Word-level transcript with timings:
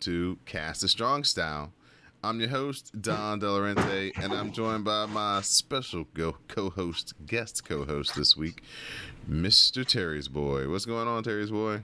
To 0.00 0.38
Cast 0.46 0.82
a 0.82 0.88
Strong 0.88 1.24
Style. 1.24 1.72
I'm 2.22 2.40
your 2.40 2.48
host 2.48 2.92
Don 3.00 3.40
Delarente, 3.40 4.12
and 4.22 4.32
I'm 4.32 4.52
joined 4.52 4.84
by 4.84 5.06
my 5.06 5.40
special 5.42 6.06
co-host, 6.48 7.14
guest 7.26 7.64
co-host 7.64 8.14
this 8.14 8.36
week, 8.36 8.62
Mr. 9.28 9.86
Terry's 9.86 10.28
boy. 10.28 10.68
What's 10.68 10.86
going 10.86 11.08
on, 11.08 11.22
Terry's 11.22 11.50
boy? 11.50 11.82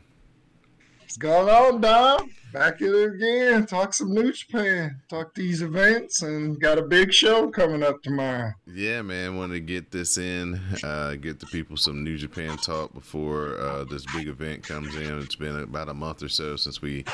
What's 1.07 1.19
going 1.19 1.49
on, 1.49 1.81
Dom? 1.81 2.33
Back 2.53 2.81
at 2.81 2.89
it 2.89 3.15
again. 3.15 3.67
Talk 3.67 3.93
some 3.93 4.15
New 4.15 4.33
Japan. 4.33 5.01
Talk 5.09 5.35
these 5.35 5.63
events 5.63 6.23
and 6.23 6.59
got 6.59 6.79
a 6.79 6.83
big 6.83 7.13
show 7.13 7.49
coming 7.51 7.83
up 7.83 8.03
tomorrow. 8.03 8.53
Yeah, 8.67 9.03
man, 9.03 9.37
want 9.37 9.53
to 9.53 9.61
get 9.61 9.91
this 9.91 10.17
in, 10.17 10.61
uh, 10.83 11.17
get 11.17 11.39
the 11.39 11.47
people 11.47 11.77
some 11.77 12.03
New 12.03 12.17
Japan 12.17 12.57
talk 12.57 12.95
before 12.95 13.59
uh, 13.59 13.85
this 13.85 14.07
big 14.15 14.29
event 14.29 14.63
comes 14.63 14.97
in. 14.97 15.19
It's 15.19 15.37
been 15.37 15.57
about 15.57 15.89
a 15.89 15.95
month 15.95 16.23
or 16.23 16.29
so 16.29 16.57
since 16.57 16.81
we 16.81 17.05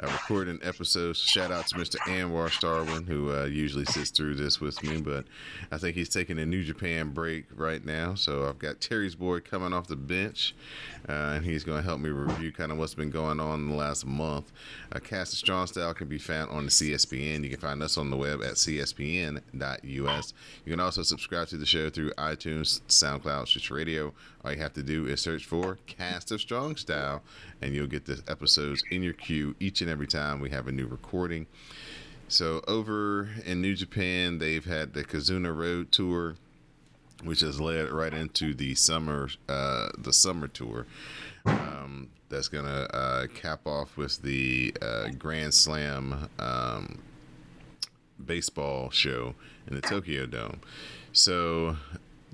uh, 0.00 0.06
recorded 0.06 0.60
an 0.60 0.60
episode. 0.62 1.16
Shout 1.16 1.50
out 1.50 1.66
to 1.68 1.76
Mr. 1.76 1.96
Anwar 2.00 2.50
Starwin, 2.50 3.06
who 3.06 3.34
uh, 3.34 3.44
usually 3.46 3.86
sits 3.86 4.10
through 4.10 4.34
this 4.34 4.60
with 4.60 4.82
me, 4.82 5.00
but 5.00 5.24
I 5.72 5.78
think 5.78 5.96
he's 5.96 6.10
taking 6.10 6.38
a 6.38 6.46
New 6.46 6.62
Japan 6.62 7.10
break 7.10 7.46
right 7.54 7.84
now. 7.84 8.16
So 8.16 8.46
I've 8.46 8.58
got 8.58 8.80
Terry's 8.80 9.14
boy 9.14 9.40
coming 9.40 9.72
off 9.72 9.86
the 9.86 9.96
bench, 9.96 10.54
uh, 11.08 11.32
and 11.36 11.44
he's 11.44 11.64
going 11.64 11.78
to 11.78 11.84
help 11.84 12.00
me 12.00 12.10
review 12.10 12.52
kind 12.52 12.70
of 12.70 12.76
what's 12.76 12.94
been 12.94 13.10
going 13.10 13.39
on 13.40 13.60
in 13.60 13.68
the 13.70 13.74
last 13.74 14.06
month. 14.06 14.52
Uh, 14.92 14.98
Cast 14.98 15.32
Strong 15.32 15.68
Style 15.68 15.94
can 15.94 16.08
be 16.08 16.18
found 16.18 16.50
on 16.50 16.66
the 16.66 16.70
CSPN. 16.70 17.42
You 17.42 17.50
can 17.50 17.60
find 17.60 17.82
us 17.82 17.98
on 17.98 18.10
the 18.10 18.16
web 18.16 18.42
at 18.42 18.54
cspn.us. 18.54 20.34
You 20.64 20.70
can 20.70 20.80
also 20.80 21.02
subscribe 21.02 21.48
to 21.48 21.56
the 21.56 21.66
show 21.66 21.90
through 21.90 22.12
iTunes, 22.12 22.80
SoundCloud, 22.88 23.48
Stitch 23.48 23.70
Radio. 23.70 24.12
All 24.44 24.52
you 24.52 24.58
have 24.58 24.74
to 24.74 24.82
do 24.82 25.06
is 25.06 25.20
search 25.20 25.46
for 25.46 25.78
Cast 25.86 26.30
of 26.32 26.40
Strong 26.40 26.76
Style, 26.76 27.22
and 27.60 27.74
you'll 27.74 27.86
get 27.86 28.06
the 28.06 28.22
episodes 28.28 28.82
in 28.90 29.02
your 29.02 29.14
queue 29.14 29.56
each 29.58 29.80
and 29.80 29.90
every 29.90 30.06
time 30.06 30.40
we 30.40 30.50
have 30.50 30.68
a 30.68 30.72
new 30.72 30.86
recording. 30.86 31.46
So 32.28 32.62
over 32.68 33.28
in 33.44 33.60
New 33.60 33.74
Japan, 33.74 34.38
they've 34.38 34.64
had 34.64 34.92
the 34.92 35.02
Kizuna 35.02 35.54
Road 35.56 35.90
tour, 35.90 36.36
which 37.24 37.40
has 37.40 37.60
led 37.60 37.90
right 37.90 38.12
into 38.12 38.54
the 38.54 38.74
summer, 38.74 39.28
uh, 39.48 39.88
the 39.98 40.12
summer 40.12 40.48
tour. 40.48 40.86
Um, 41.44 42.08
that's 42.28 42.48
gonna 42.48 42.86
uh, 42.92 43.26
cap 43.34 43.66
off 43.66 43.96
with 43.96 44.22
the 44.22 44.74
uh, 44.80 45.08
Grand 45.18 45.52
Slam 45.52 46.28
um, 46.38 46.98
baseball 48.24 48.90
show 48.90 49.34
in 49.66 49.74
the 49.74 49.80
Tokyo 49.80 50.26
Dome. 50.26 50.60
So 51.12 51.76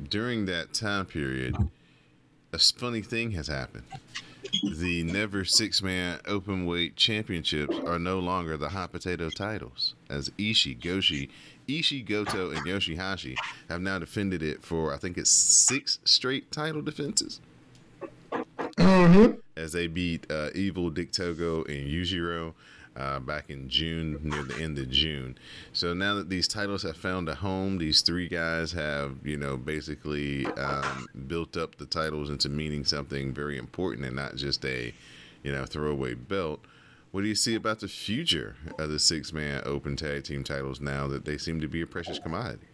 during 0.08 0.46
that 0.46 0.74
time 0.74 1.06
period, 1.06 1.56
a 2.52 2.58
funny 2.58 3.02
thing 3.02 3.32
has 3.32 3.46
happened. 3.46 3.84
The 4.62 5.02
never 5.02 5.44
six 5.44 5.82
man 5.82 6.20
open 6.26 6.66
weight 6.66 6.96
championships 6.96 7.76
are 7.86 7.98
no 7.98 8.18
longer 8.18 8.56
the 8.56 8.68
hot 8.70 8.92
potato 8.92 9.30
titles, 9.30 9.94
as 10.08 10.30
Ishii 10.38 10.80
Goshi, 10.82 11.28
Ishii 11.68 12.06
Goto, 12.06 12.50
and 12.50 12.64
Yoshihashi 12.66 13.36
have 13.68 13.80
now 13.80 13.98
defended 13.98 14.42
it 14.42 14.62
for 14.62 14.92
I 14.94 14.98
think 14.98 15.18
it's 15.18 15.30
six 15.30 15.98
straight 16.04 16.50
title 16.52 16.82
defenses 16.82 17.40
Mm-hmm. 18.78 19.38
as 19.56 19.72
they 19.72 19.86
beat 19.86 20.30
uh, 20.30 20.50
Evil, 20.54 20.90
Dick 20.90 21.10
Togo, 21.12 21.64
and 21.64 21.88
Yujiro 21.88 22.52
uh, 22.96 23.20
back 23.20 23.50
in 23.50 23.68
June, 23.68 24.18
near 24.22 24.42
the 24.42 24.62
end 24.62 24.78
of 24.78 24.90
June. 24.90 25.36
So 25.72 25.94
now 25.94 26.14
that 26.14 26.28
these 26.28 26.48
titles 26.48 26.82
have 26.82 26.96
found 26.96 27.28
a 27.28 27.34
home, 27.34 27.78
these 27.78 28.00
three 28.00 28.28
guys 28.28 28.72
have, 28.72 29.16
you 29.22 29.36
know, 29.36 29.56
basically 29.56 30.46
um, 30.46 31.06
built 31.26 31.56
up 31.56 31.76
the 31.76 31.86
titles 31.86 32.30
into 32.30 32.48
meaning 32.48 32.84
something 32.84 33.32
very 33.32 33.58
important 33.58 34.06
and 34.06 34.16
not 34.16 34.36
just 34.36 34.64
a, 34.64 34.94
you 35.42 35.52
know, 35.52 35.66
throwaway 35.66 36.14
belt. 36.14 36.60
What 37.12 37.22
do 37.22 37.28
you 37.28 37.34
see 37.34 37.54
about 37.54 37.80
the 37.80 37.88
future 37.88 38.56
of 38.78 38.90
the 38.90 38.98
six 38.98 39.32
man 39.32 39.62
open 39.64 39.96
tag 39.96 40.24
team 40.24 40.44
titles 40.44 40.80
now 40.80 41.06
that 41.08 41.24
they 41.24 41.38
seem 41.38 41.60
to 41.60 41.68
be 41.68 41.80
a 41.82 41.86
precious 41.86 42.18
commodity? 42.18 42.66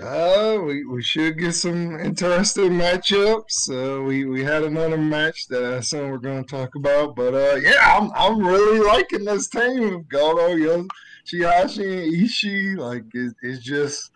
Uh, 0.00 0.58
we, 0.64 0.84
we 0.84 1.02
should 1.02 1.36
get 1.36 1.52
some 1.52 1.98
interesting 1.98 2.70
matchups. 2.70 3.68
Uh, 3.68 4.02
we, 4.02 4.24
we 4.24 4.42
had 4.42 4.62
another 4.62 4.96
match 4.96 5.48
that 5.48 5.64
I 5.64 5.76
assume 5.78 6.10
we're 6.10 6.18
going 6.18 6.44
to 6.44 6.50
talk 6.50 6.74
about. 6.76 7.16
But 7.16 7.34
uh, 7.34 7.56
yeah, 7.56 7.98
I'm, 7.98 8.10
I'm 8.14 8.46
really 8.46 8.78
liking 8.78 9.24
this 9.24 9.48
team 9.48 9.94
of 9.94 10.08
Goto, 10.08 10.54
Yoshihashi, 10.54 12.04
and 12.04 12.14
Ishii. 12.14 12.76
Like, 12.78 13.04
it, 13.12 13.34
it's 13.42 13.64
just 13.64 14.12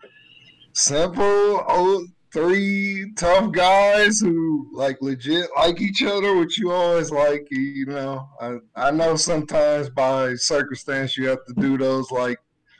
simple, 0.71 1.63
old, 1.67 2.07
three 2.31 3.11
tough 3.17 3.51
guys 3.51 4.19
who, 4.19 4.69
like, 4.73 4.97
legit 5.01 5.49
like 5.57 5.81
each 5.81 6.03
other, 6.03 6.35
which 6.37 6.57
you 6.57 6.71
always 6.71 7.11
like. 7.11 7.47
You 7.51 7.85
know, 7.85 8.29
I, 8.39 8.57
I 8.75 8.91
know 8.91 9.17
sometimes 9.17 9.89
by 9.89 10.35
circumstance 10.35 11.17
you 11.17 11.27
have 11.27 11.45
to 11.47 11.53
do 11.53 11.77
those, 11.77 12.11
like, 12.11 12.39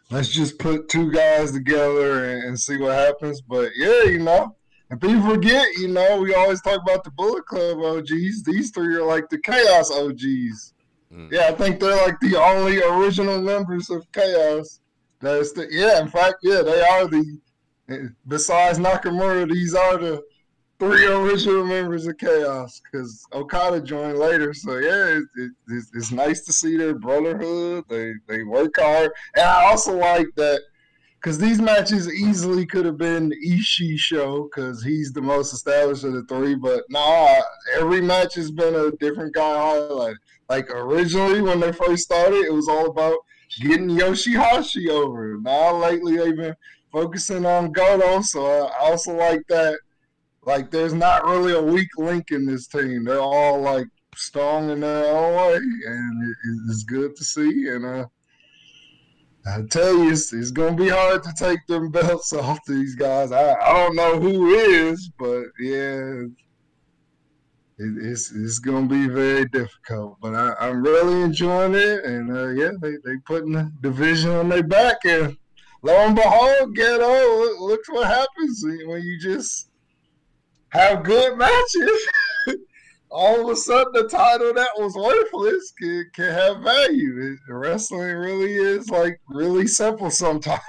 let's 0.10 0.30
just 0.30 0.60
put 0.60 0.90
two 0.90 1.12
guys 1.12 1.52
together 1.52 2.26
and, 2.26 2.44
and, 2.44 2.60
see 2.60 2.78
what 2.78 2.96
happens. 2.96 3.42
But 3.42 3.72
yeah, 3.76 4.04
you 4.04 4.20
know, 4.20 4.56
and 4.90 5.02
people 5.02 5.22
forget, 5.22 5.68
you 5.78 5.88
know, 5.88 6.22
we 6.22 6.34
always 6.34 6.62
talk 6.62 6.82
about 6.82 7.04
the 7.04 7.12
Bullet 7.12 7.46
Club 7.46 7.80
OGs. 7.80 8.44
These 8.44 8.72
three 8.72 8.96
are 8.96 9.06
like 9.06 9.30
the 9.30 9.40
Chaos 9.40 9.92
OGs. 9.92 10.74
Mm. 11.14 11.32
Yeah, 11.32 11.48
I 11.48 11.54
think 11.54 11.80
they're 11.80 11.96
like 11.96 12.20
the 12.20 12.38
only 12.38 12.82
original 12.82 13.42
members 13.42 13.90
of 13.90 14.10
Chaos. 14.12 14.82
That's 15.20 15.54
the 15.54 15.68
yeah. 15.72 16.02
In 16.02 16.08
fact, 16.08 16.36
yeah, 16.44 16.62
they 16.62 16.82
are 16.82 17.08
the. 17.08 17.40
Besides 18.28 18.80
Nakamura, 18.80 19.48
these 19.48 19.76
are 19.76 19.98
the 19.98 20.24
three 20.80 21.06
original 21.06 21.66
members 21.66 22.06
of 22.08 22.18
Chaos 22.18 22.82
because 22.84 23.26
Okada 23.34 23.82
joined 23.82 24.18
later. 24.18 24.54
So 24.54 24.78
yeah, 24.78 25.18
it, 25.18 25.24
it, 25.36 25.52
it's, 25.70 25.92
it's, 25.94 26.12
nice 26.12 26.42
to 26.46 26.54
see 26.54 26.78
their 26.78 26.96
brotherhood. 26.96 27.86
They 27.90 28.14
they 28.28 28.44
work 28.44 28.76
hard, 28.78 29.12
and 29.36 29.46
I 29.46 29.66
also 29.66 29.98
like 29.98 30.28
that 30.36 30.62
because 31.22 31.38
these 31.38 31.60
matches 31.60 32.12
easily 32.14 32.66
could 32.66 32.86
have 32.86 32.98
been 32.98 33.32
Ishii 33.48 33.98
show 33.98 34.44
because 34.44 34.84
he's 34.84 35.12
the 35.12 35.22
most 35.22 35.54
established 35.54 36.04
of 36.04 36.14
the 36.14 36.24
three. 36.24 36.56
But 36.56 36.84
nah, 36.90 37.42
every 37.76 38.02
match 38.02 38.36
has 38.36 38.52
been 38.52 38.76
a 38.76 38.92
different 38.98 39.34
guy 39.34 39.42
highlighted. 39.42 40.18
Like 40.50 40.70
originally 40.70 41.42
when 41.42 41.60
they 41.60 41.72
first 41.72 42.04
started, 42.04 42.46
it 42.46 42.54
was 42.54 42.68
all 42.68 42.88
about 42.88 43.18
getting 43.60 43.90
Yoshihashi 43.90 44.90
over. 44.90 45.38
Now 45.42 45.78
lately 45.78 46.18
they've 46.18 46.36
been 46.36 46.56
focusing 46.92 47.46
on 47.46 47.72
Goto, 47.72 48.22
so 48.22 48.68
I 48.68 48.86
also 48.86 49.16
like 49.16 49.42
that 49.50 49.80
like 50.46 50.70
there's 50.70 50.94
not 50.94 51.26
really 51.26 51.54
a 51.54 51.62
weak 51.62 51.90
link 51.98 52.32
in 52.32 52.46
this 52.46 52.68
team. 52.68 53.04
They're 53.04 53.20
all 53.20 53.60
like 53.62 53.88
strong 54.16 54.70
in 54.70 54.80
their 54.80 55.08
own 55.08 55.36
way, 55.36 55.56
and 55.56 56.36
it's 56.70 56.84
good 56.84 57.16
to 57.16 57.24
see. 57.24 57.68
And 57.70 57.86
uh, 57.86 58.06
I 59.48 59.62
tell 59.70 59.98
you, 59.98 60.12
it's, 60.12 60.32
it's 60.34 60.52
gonna 60.52 60.76
be 60.76 60.90
hard 60.90 61.24
to 61.24 61.34
take 61.38 61.66
them 61.68 61.90
belts 61.92 62.32
off 62.34 62.60
these 62.68 62.96
guys. 62.96 63.32
I, 63.32 63.54
I 63.54 63.74
don't 63.74 63.96
know 63.96 64.20
who 64.20 64.54
is, 64.54 65.10
but 65.18 65.46
yeah, 65.60 66.26
it, 67.78 67.98
it's 67.98 68.32
it's 68.32 68.60
gonna 68.60 68.88
be 68.88 69.08
very 69.08 69.46
difficult. 69.46 70.18
But 70.22 70.36
I, 70.36 70.70
am 70.70 70.84
really 70.84 71.22
enjoying 71.22 71.74
it, 71.74 72.06
and 72.06 72.32
uh, 72.32 72.50
yeah, 72.50 72.72
they 72.82 72.94
they 73.04 73.18
putting 73.26 73.52
the 73.52 73.72
division 73.82 74.32
on 74.32 74.50
their 74.50 74.64
back, 74.64 74.98
and 75.06 75.36
lo 75.82 75.94
and 75.94 76.16
behold, 76.16 76.78
Gedo. 76.78 77.60
look 77.60 77.82
what 77.90 78.08
happens 78.08 78.64
when 78.86 79.02
you 79.02 79.20
just 79.20 79.70
have 80.76 81.04
good 81.04 81.38
matches, 81.38 82.08
all 83.10 83.42
of 83.42 83.50
a 83.50 83.56
sudden 83.56 83.94
the 83.94 84.08
title 84.10 84.54
that 84.54 84.70
was 84.78 84.94
worthless 84.96 85.72
can, 85.80 86.10
can 86.14 86.34
have 86.34 86.62
value. 86.62 87.34
It, 87.34 87.52
wrestling 87.52 88.16
really 88.16 88.54
is 88.56 88.90
like 88.90 89.20
really 89.30 89.68
simple 89.68 90.12
sometimes. 90.12 90.62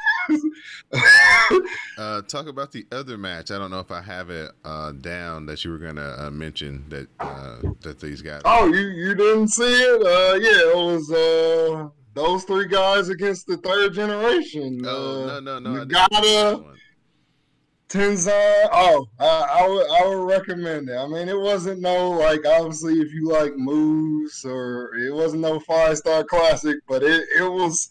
uh, 1.98 2.22
talk 2.22 2.46
about 2.46 2.72
the 2.72 2.86
other 2.92 3.18
match. 3.18 3.50
I 3.50 3.58
don't 3.58 3.70
know 3.70 3.80
if 3.80 3.90
I 3.90 4.00
have 4.00 4.30
it 4.30 4.52
uh, 4.64 4.92
down 4.92 5.46
that 5.46 5.64
you 5.64 5.70
were 5.70 5.78
gonna 5.78 6.16
uh, 6.18 6.30
mention 6.30 6.84
that 6.88 7.08
uh, 7.20 7.58
that 7.82 8.00
these 8.00 8.22
guys. 8.22 8.42
Oh, 8.44 8.66
you 8.66 8.88
you 8.88 9.14
didn't 9.14 9.48
see 9.48 9.64
it? 9.64 10.02
Uh, 10.02 10.34
yeah, 10.36 10.70
it 10.70 10.76
was 10.76 11.10
uh, 11.10 11.88
those 12.14 12.44
three 12.44 12.66
guys 12.66 13.08
against 13.08 13.46
the 13.46 13.56
third 13.58 13.94
generation. 13.94 14.80
Oh 14.84 15.26
no 15.26 15.40
no 15.40 15.58
no! 15.58 15.84
Nagata, 15.84 16.76
Tenzan, 17.88 18.68
oh, 18.72 19.06
I, 19.20 19.60
I, 19.60 19.68
would 19.68 19.90
I 19.90 20.06
would 20.08 20.26
recommend 20.28 20.88
it. 20.88 20.96
I 20.96 21.06
mean, 21.06 21.28
it 21.28 21.38
wasn't 21.38 21.80
no 21.80 22.10
like 22.10 22.44
obviously 22.44 22.94
if 22.94 23.12
you 23.12 23.28
like 23.28 23.56
moves 23.56 24.44
or 24.44 24.92
it 24.96 25.14
wasn't 25.14 25.42
no 25.42 25.60
five 25.60 25.96
star 25.96 26.24
classic, 26.24 26.78
but 26.88 27.04
it, 27.04 27.24
it 27.38 27.48
was 27.48 27.88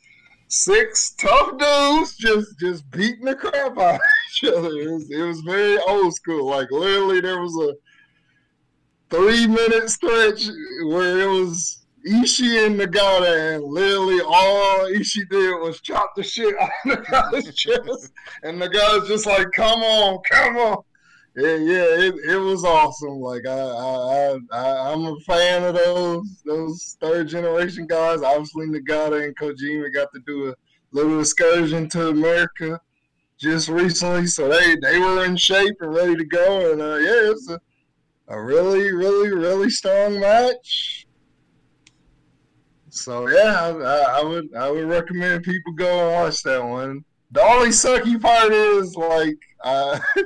six 0.49 1.13
tough 1.17 1.57
dudes 1.57 2.17
just 2.17 2.59
just 2.59 2.89
beating 2.91 3.25
the 3.25 3.35
crap 3.35 3.77
out 3.77 3.95
of 3.95 4.01
each 4.43 4.49
other. 4.49 4.69
It 4.69 4.91
was 4.91 5.09
it 5.09 5.21
was 5.21 5.39
very 5.41 5.77
old 5.87 6.13
school. 6.13 6.49
Like 6.49 6.71
literally, 6.71 7.21
there 7.21 7.39
was 7.39 7.55
a 7.55 7.73
three 9.15 9.47
minute 9.47 9.89
stretch 9.89 10.45
where 10.87 11.19
it 11.21 11.29
was 11.29 11.84
Ishii 12.05 12.67
and 12.67 12.79
Nagata, 12.79 13.55
and 13.55 13.63
literally 13.63 14.21
all 14.21 14.87
Ishii 14.91 15.27
did 15.29 15.59
was 15.59 15.81
chop 15.81 16.13
the 16.15 16.23
shit 16.23 16.55
out 16.59 16.69
of 16.85 16.99
Nagata's 16.99 17.55
chest, 17.55 18.13
and 18.43 18.61
Nagata's 18.61 19.07
just 19.07 19.25
like, 19.25 19.51
"Come 19.53 19.81
on, 19.81 20.19
come 20.29 20.57
on." 20.57 20.83
Yeah, 21.35 21.55
yeah, 21.55 21.85
it, 21.99 22.15
it 22.29 22.37
was 22.37 22.63
awesome. 22.63 23.19
Like 23.19 23.45
I, 23.47 23.59
I, 23.59 24.37
I, 24.51 24.91
I'm 24.93 25.05
a 25.05 25.19
fan 25.21 25.63
of 25.63 25.75
those 25.75 26.41
those 26.45 26.97
third 27.01 27.27
generation 27.27 27.87
guys. 27.87 28.21
Obviously, 28.21 28.67
Nagata 28.67 29.25
and 29.25 29.35
Kojima 29.35 29.93
got 29.93 30.07
to 30.13 30.21
do 30.27 30.49
a 30.49 30.55
little 30.91 31.19
excursion 31.19 31.89
to 31.89 32.09
America 32.09 32.79
just 33.39 33.67
recently, 33.67 34.27
so 34.27 34.47
they 34.47 34.77
they 34.81 34.99
were 34.99 35.25
in 35.25 35.35
shape 35.35 35.75
and 35.81 35.93
ready 35.93 36.15
to 36.15 36.25
go. 36.25 36.71
And 36.71 36.81
uh, 36.81 36.95
yeah, 36.95 37.31
it's 37.31 37.49
a, 37.49 37.59
a 38.27 38.41
really, 38.41 38.93
really, 38.93 39.33
really 39.33 39.69
strong 39.69 40.19
match. 40.19 41.04
So 42.95 43.27
yeah, 43.27 43.73
I, 43.75 44.19
I, 44.19 44.23
would 44.23 44.55
I 44.55 44.71
would 44.71 44.85
recommend 44.85 45.43
people 45.43 45.73
go 45.73 46.07
and 46.07 46.13
watch 46.13 46.41
that 46.43 46.63
one. 46.63 47.03
The 47.31 47.41
only 47.41 47.69
sucky 47.69 48.19
part 48.21 48.53
is 48.53 48.95
like 48.95 49.37
uh, 49.63 49.99
it, 50.15 50.23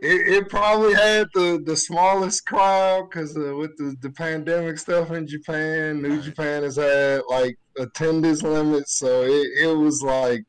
it, 0.00 0.48
probably 0.48 0.94
had 0.94 1.28
the, 1.32 1.62
the 1.64 1.76
smallest 1.76 2.44
crowd 2.44 3.08
because 3.08 3.34
with 3.34 3.76
the, 3.76 3.94
the 4.00 4.10
pandemic 4.10 4.78
stuff 4.78 5.12
in 5.12 5.28
Japan, 5.28 6.02
New 6.02 6.20
Japan 6.20 6.64
has 6.64 6.74
had 6.74 7.22
like 7.28 7.56
attendance 7.78 8.42
limits, 8.42 8.98
so 8.98 9.22
it, 9.22 9.48
it 9.60 9.76
was 9.76 10.02
like 10.02 10.44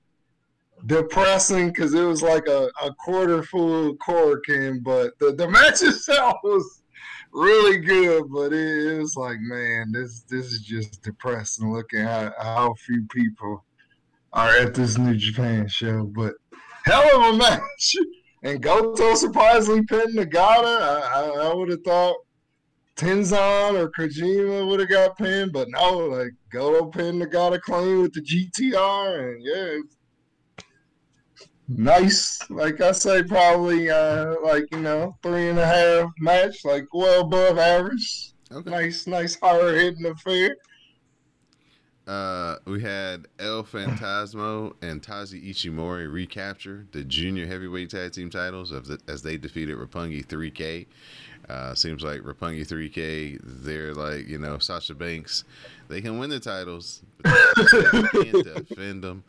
depressing 0.87 1.67
because 1.67 1.93
it 1.93 2.03
was 2.03 2.23
like 2.23 2.47
a, 2.47 2.69
a 2.83 2.93
quarter 2.95 3.43
full 3.43 3.95
Korakuen, 3.97 4.83
but 4.83 5.17
the, 5.19 5.33
the 5.33 5.47
match 5.47 5.83
itself 5.83 6.37
was 6.43 6.82
really 7.33 7.77
good, 7.77 8.31
but 8.31 8.53
it, 8.53 8.93
it, 8.93 8.99
was 8.99 9.15
like, 9.15 9.39
man, 9.39 9.91
this 9.91 10.21
this 10.29 10.47
is 10.47 10.61
just 10.61 11.01
depressing. 11.03 11.73
Looking 11.73 12.01
at 12.01 12.33
how 12.39 12.73
few 12.75 13.05
people 13.09 13.65
are 14.31 14.55
at 14.57 14.73
this 14.73 14.97
New 14.97 15.15
Japan 15.15 15.67
show, 15.67 16.05
but 16.05 16.33
hell 16.85 17.29
of 17.29 17.35
a 17.35 17.37
match. 17.37 17.95
And 18.45 18.61
Goto 18.61 19.15
surprisingly 19.15 19.83
pinned 19.83 20.17
Nagata. 20.17 20.81
I, 20.81 20.99
I, 21.15 21.49
I 21.49 21.53
would 21.53 21.69
have 21.69 21.81
thought 21.81 22.17
Tenzan 22.97 23.75
or 23.75 23.89
Kojima 23.89 24.67
would 24.67 24.81
have 24.81 24.89
got 24.89 25.17
pinned, 25.17 25.53
but 25.53 25.69
no, 25.69 25.97
like 25.97 26.33
Goto 26.51 26.87
pinned 26.87 27.21
Nagata 27.21 27.61
clean 27.61 28.01
with 28.01 28.13
the 28.13 28.21
GTR, 28.21 29.33
and 29.33 29.43
yeah, 29.45 29.77
nice. 31.67 32.39
Like 32.49 32.81
I 32.81 32.91
say, 32.91 33.23
probably 33.23 33.89
uh, 33.89 34.35
like 34.43 34.65
you 34.71 34.79
know 34.79 35.17
three 35.23 35.49
and 35.49 35.59
a 35.59 35.65
half 35.65 36.11
match, 36.19 36.63
like 36.65 36.85
well 36.93 37.21
above 37.21 37.57
average. 37.57 38.33
Okay. 38.51 38.69
Nice, 38.69 39.07
nice 39.07 39.39
hard 39.39 39.75
hitting 39.75 40.05
affair. 40.05 40.55
Uh, 42.05 42.57
we 42.65 42.81
had 42.81 43.27
El 43.39 43.63
Phantasmo 43.63 44.73
and 44.81 45.01
Taiji 45.01 45.49
Ishimori 45.49 46.11
recapture 46.11 46.85
the 46.91 47.03
junior 47.03 47.47
heavyweight 47.47 47.89
tag 47.89 48.11
team 48.11 48.29
titles 48.29 48.71
of 48.71 48.87
the, 48.87 48.99
as 49.07 49.21
they 49.21 49.37
defeated 49.37 49.77
Roppongi 49.77 50.25
3K. 50.25 50.85
Uh, 51.47 51.73
seems 51.73 52.03
like 52.03 52.21
Roppongi 52.21 52.67
3K, 52.67 53.39
they're 53.41 53.93
like, 53.93 54.27
you 54.27 54.37
know, 54.37 54.57
Sasha 54.57 54.93
Banks. 54.93 55.45
They 55.87 56.01
can 56.01 56.19
win 56.19 56.29
the 56.29 56.39
titles, 56.39 57.03
but 57.21 57.55
they 57.55 58.23
can't 58.23 58.67
defend 58.67 59.03
them. 59.03 59.23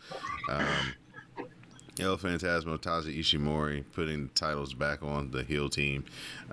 Um, 0.50 0.66
El 2.00 2.16
Phantasmo, 2.16 2.78
Taiji 2.78 3.18
Ishimori 3.18 3.84
putting 3.92 4.24
the 4.24 4.34
titles 4.34 4.74
back 4.74 5.02
on 5.02 5.30
the 5.30 5.44
heel 5.44 5.68
team. 5.68 6.04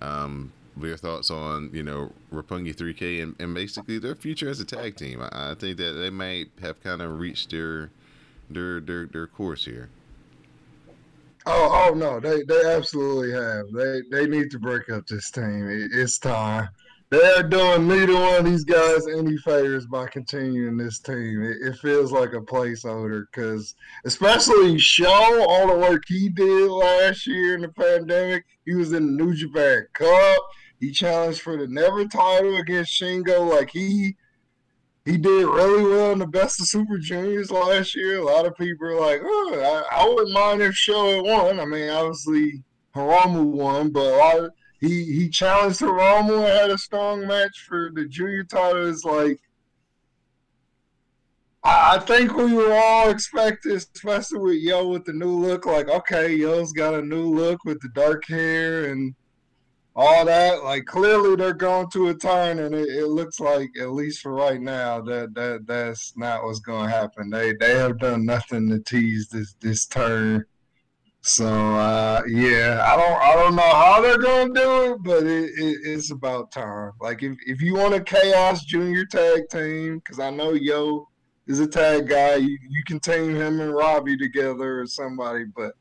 Um, 0.01 0.53
your 0.79 0.97
thoughts 0.97 1.29
on 1.29 1.69
you 1.73 1.83
know 1.83 2.11
Roppongi 2.31 2.75
3K 2.75 3.21
and, 3.21 3.35
and 3.39 3.53
basically 3.53 3.99
their 3.99 4.15
future 4.15 4.49
as 4.49 4.59
a 4.59 4.65
tag 4.65 4.95
team? 4.95 5.21
I, 5.21 5.51
I 5.51 5.55
think 5.55 5.77
that 5.77 5.93
they 5.93 6.09
might 6.09 6.49
have 6.61 6.81
kind 6.81 7.01
of 7.01 7.19
reached 7.19 7.51
their 7.51 7.89
their 8.49 8.79
their 8.79 9.05
their 9.07 9.27
course 9.27 9.65
here. 9.65 9.89
Oh, 11.45 11.89
oh 11.89 11.93
no, 11.95 12.19
they 12.19 12.43
they 12.43 12.73
absolutely 12.73 13.31
have. 13.31 13.71
They 13.71 14.01
they 14.11 14.27
need 14.27 14.51
to 14.51 14.59
break 14.59 14.89
up 14.89 15.07
this 15.07 15.31
team. 15.31 15.67
It, 15.67 15.91
it's 15.93 16.19
time 16.19 16.69
they're 17.11 17.43
doing 17.43 17.89
neither 17.89 18.13
one 18.13 18.35
of 18.35 18.45
these 18.45 18.63
guys 18.63 19.05
any 19.05 19.35
favors 19.37 19.85
by 19.85 20.07
continuing 20.07 20.77
this 20.77 20.99
team. 20.99 21.43
It, 21.43 21.57
it 21.61 21.75
feels 21.79 22.13
like 22.13 22.31
a 22.33 22.39
placeholder 22.39 23.25
because, 23.29 23.75
especially 24.05 24.79
Sho, 24.79 25.45
all 25.47 25.67
the 25.67 25.77
work 25.77 26.03
he 26.07 26.29
did 26.29 26.69
last 26.69 27.27
year 27.27 27.55
in 27.55 27.61
the 27.61 27.69
pandemic, 27.69 28.45
he 28.65 28.75
was 28.75 28.93
in 28.93 29.17
the 29.17 29.23
New 29.23 29.35
Japan 29.35 29.85
Cup. 29.93 30.41
He 30.79 30.91
challenged 30.91 31.41
for 31.41 31.57
the 31.57 31.67
Never 31.67 32.05
title 32.05 32.55
against 32.57 32.99
Shingo. 32.99 33.47
Like 33.47 33.69
he 33.71 34.15
he 35.03 35.17
did 35.17 35.45
really 35.47 35.83
well 35.83 36.13
in 36.13 36.19
the 36.19 36.27
best 36.27 36.61
of 36.61 36.67
Super 36.67 36.97
Juniors 36.97 37.51
last 37.51 37.93
year. 37.93 38.19
A 38.19 38.23
lot 38.23 38.45
of 38.45 38.55
people 38.55 38.87
are 38.87 38.99
like, 38.99 39.19
oh, 39.21 39.85
I, 39.91 40.01
I 40.01 40.07
wouldn't 40.07 40.31
mind 40.31 40.61
if 40.61 40.75
Sho 40.75 41.17
had 41.17 41.25
won. 41.25 41.59
I 41.59 41.65
mean, 41.65 41.89
obviously 41.89 42.63
Hiromu 42.95 43.43
won, 43.43 43.89
but 43.89 44.13
a 44.13 44.15
lot 44.15 44.39
of 44.39 44.51
he 44.81 45.05
he 45.05 45.29
challenged 45.29 45.79
Hiromu 45.79 46.39
and 46.39 46.47
had 46.47 46.71
a 46.71 46.77
strong 46.77 47.27
match 47.27 47.65
for 47.67 47.91
the 47.93 48.05
junior 48.05 48.43
title. 48.43 48.87
Is 48.87 49.05
like 49.05 49.39
I, 51.63 51.95
I 51.95 51.99
think 51.99 52.35
we 52.35 52.51
were 52.53 52.73
all 52.73 53.09
expecting, 53.09 53.73
especially 53.73 54.39
with 54.39 54.57
Yo 54.57 54.87
with 54.87 55.05
the 55.05 55.13
new 55.13 55.39
look. 55.39 55.67
Like, 55.67 55.87
okay, 55.87 56.33
Yo's 56.33 56.73
got 56.73 56.95
a 56.95 57.01
new 57.01 57.23
look 57.23 57.63
with 57.63 57.79
the 57.81 57.89
dark 57.89 58.25
hair 58.25 58.91
and 58.91 59.13
all 59.95 60.25
that. 60.25 60.63
Like, 60.63 60.85
clearly 60.85 61.35
they're 61.35 61.53
going 61.53 61.89
to 61.91 62.09
a 62.09 62.15
turn, 62.15 62.57
and 62.57 62.73
it, 62.73 62.89
it 62.89 63.07
looks 63.07 63.39
like, 63.39 63.69
at 63.79 63.91
least 63.91 64.21
for 64.21 64.33
right 64.33 64.59
now, 64.59 64.99
that 65.01 65.35
that 65.35 65.67
that's 65.67 66.17
not 66.17 66.43
what's 66.43 66.59
going 66.59 66.89
to 66.89 66.95
happen. 66.95 67.29
They 67.29 67.53
they 67.53 67.75
have 67.77 67.99
done 67.99 68.25
nothing 68.25 68.67
to 68.69 68.79
tease 68.79 69.27
this 69.29 69.53
this 69.59 69.85
turn 69.85 70.45
so 71.21 71.45
uh, 71.45 72.21
yeah, 72.27 72.83
I 72.87 72.95
don't 72.95 73.21
I 73.21 73.35
don't 73.35 73.55
know 73.55 73.61
how 73.61 74.01
they're 74.01 74.17
gonna 74.17 74.53
do 74.53 74.93
it, 74.93 75.03
but 75.03 75.23
it, 75.23 75.51
it, 75.55 75.77
it's 75.83 76.11
about 76.11 76.51
time. 76.51 76.93
Like 76.99 77.21
if, 77.21 77.37
if 77.45 77.61
you 77.61 77.75
want 77.75 77.93
a 77.93 78.01
chaos 78.01 78.65
junior 78.65 79.05
tag 79.05 79.43
team, 79.51 79.99
because 79.99 80.19
I 80.19 80.31
know 80.31 80.53
Yo 80.53 81.07
is 81.45 81.59
a 81.59 81.67
tag 81.67 82.09
guy, 82.09 82.35
you, 82.35 82.57
you 82.69 82.83
can 82.87 82.99
team 82.99 83.35
him 83.35 83.61
and 83.61 83.73
Robbie 83.73 84.17
together 84.17 84.81
or 84.81 84.87
somebody, 84.87 85.45
but 85.55 85.73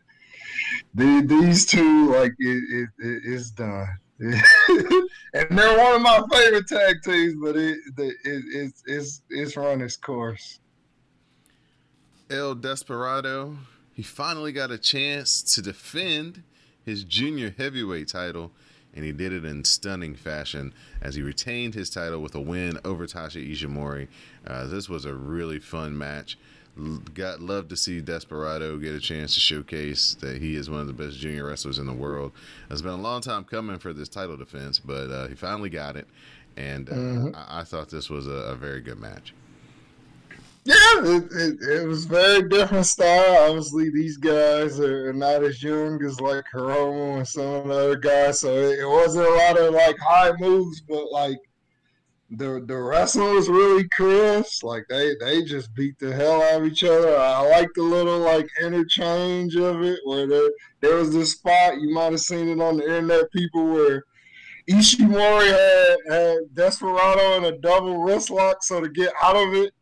the, 0.94 1.22
these 1.26 1.64
two 1.64 2.10
like 2.12 2.32
it, 2.38 2.88
it 2.98 3.22
it's 3.24 3.50
done. 3.50 3.88
and 4.20 5.58
they're 5.58 5.78
one 5.78 5.94
of 5.94 6.02
my 6.02 6.22
favorite 6.30 6.66
tag 6.68 6.96
teams, 7.02 7.34
but 7.42 7.56
it, 7.56 7.78
it, 7.96 8.14
it 8.24 8.44
it's 8.52 8.82
it's 8.86 9.22
it's 9.30 9.56
run 9.56 9.80
its 9.80 9.96
course. 9.96 10.60
El 12.28 12.54
Desperado 12.54 13.56
he 14.00 14.04
finally 14.04 14.50
got 14.50 14.70
a 14.70 14.78
chance 14.78 15.42
to 15.42 15.60
defend 15.60 16.42
his 16.86 17.04
junior 17.04 17.54
heavyweight 17.58 18.08
title, 18.08 18.50
and 18.94 19.04
he 19.04 19.12
did 19.12 19.30
it 19.30 19.44
in 19.44 19.62
stunning 19.62 20.14
fashion 20.14 20.72
as 21.02 21.16
he 21.16 21.20
retained 21.20 21.74
his 21.74 21.90
title 21.90 22.22
with 22.22 22.34
a 22.34 22.40
win 22.40 22.78
over 22.82 23.06
Taiji 23.06 23.52
Ishimori. 23.52 24.08
Uh, 24.46 24.66
this 24.68 24.88
was 24.88 25.04
a 25.04 25.12
really 25.12 25.58
fun 25.58 25.98
match. 25.98 26.38
Got 27.12 27.42
love 27.42 27.68
to 27.68 27.76
see 27.76 28.00
Desperado 28.00 28.78
get 28.78 28.94
a 28.94 29.00
chance 29.00 29.34
to 29.34 29.40
showcase 29.40 30.16
that 30.22 30.40
he 30.40 30.56
is 30.56 30.70
one 30.70 30.80
of 30.80 30.86
the 30.86 30.94
best 30.94 31.18
junior 31.18 31.44
wrestlers 31.44 31.78
in 31.78 31.84
the 31.84 31.92
world. 31.92 32.32
It's 32.70 32.80
been 32.80 32.92
a 32.92 32.96
long 32.96 33.20
time 33.20 33.44
coming 33.44 33.78
for 33.78 33.92
this 33.92 34.08
title 34.08 34.38
defense, 34.38 34.78
but 34.78 35.10
uh, 35.10 35.28
he 35.28 35.34
finally 35.34 35.68
got 35.68 35.96
it, 35.96 36.08
and 36.56 36.88
uh, 36.88 36.94
mm-hmm. 36.94 37.36
I-, 37.36 37.60
I, 37.60 37.64
thought 37.64 37.90
this 37.90 38.08
was 38.08 38.26
a, 38.26 38.30
a 38.30 38.54
very 38.54 38.80
good 38.80 38.98
match. 38.98 39.34
Yeah, 40.64 40.74
it, 40.76 41.24
it, 41.32 41.62
it, 41.62 41.86
was 41.86 42.04
very 42.04 42.46
different 42.46 42.84
style. 42.84 43.48
Obviously, 43.48 43.88
these 43.90 44.18
guys 44.18 44.78
are 44.78 45.10
not 45.14 45.42
as 45.42 45.62
young 45.62 46.04
as 46.04 46.20
like 46.20 46.44
Hiromu 46.54 47.16
and 47.16 47.26
some 47.26 47.44
of 47.44 47.68
the 47.68 47.74
other 47.74 47.96
guys, 47.96 48.40
so 48.40 48.54
it, 48.54 48.80
it 48.80 48.86
wasn't 48.86 49.26
a 49.26 49.30
lot 49.30 49.58
of 49.58 49.72
like 49.72 49.96
high 49.98 50.32
moves, 50.38 50.82
but 50.82 51.10
like 51.10 51.38
the 52.28 52.62
the 52.66 52.76
wrestling 52.76 53.34
was 53.34 53.48
really 53.48 53.88
crisp. 53.88 54.62
Like 54.62 54.84
they 54.90 55.14
they 55.18 55.42
just 55.44 55.74
beat 55.74 55.98
the 55.98 56.12
hell 56.12 56.42
out 56.42 56.60
of 56.60 56.66
each 56.66 56.84
other. 56.84 57.16
I 57.16 57.40
like 57.48 57.70
the 57.74 57.82
little 57.82 58.18
like 58.18 58.48
interchange 58.62 59.56
of 59.56 59.82
it 59.82 60.00
where 60.04 60.26
there 60.26 60.50
there 60.80 60.96
was 60.96 61.10
this 61.10 61.32
spot 61.32 61.80
you 61.80 61.94
might 61.94 62.12
have 62.12 62.20
seen 62.20 62.48
it 62.48 62.60
on 62.60 62.76
the 62.76 62.84
internet. 62.84 63.32
People 63.32 63.66
where 63.66 64.04
Ishimori 64.68 65.50
had 65.50 66.12
had 66.12 66.54
Desperado 66.54 67.38
in 67.38 67.44
a 67.46 67.58
double 67.58 68.02
wrist 68.02 68.28
lock, 68.28 68.62
so 68.62 68.82
to 68.82 68.90
get 68.90 69.14
out 69.22 69.36
of 69.36 69.54
it 69.54 69.72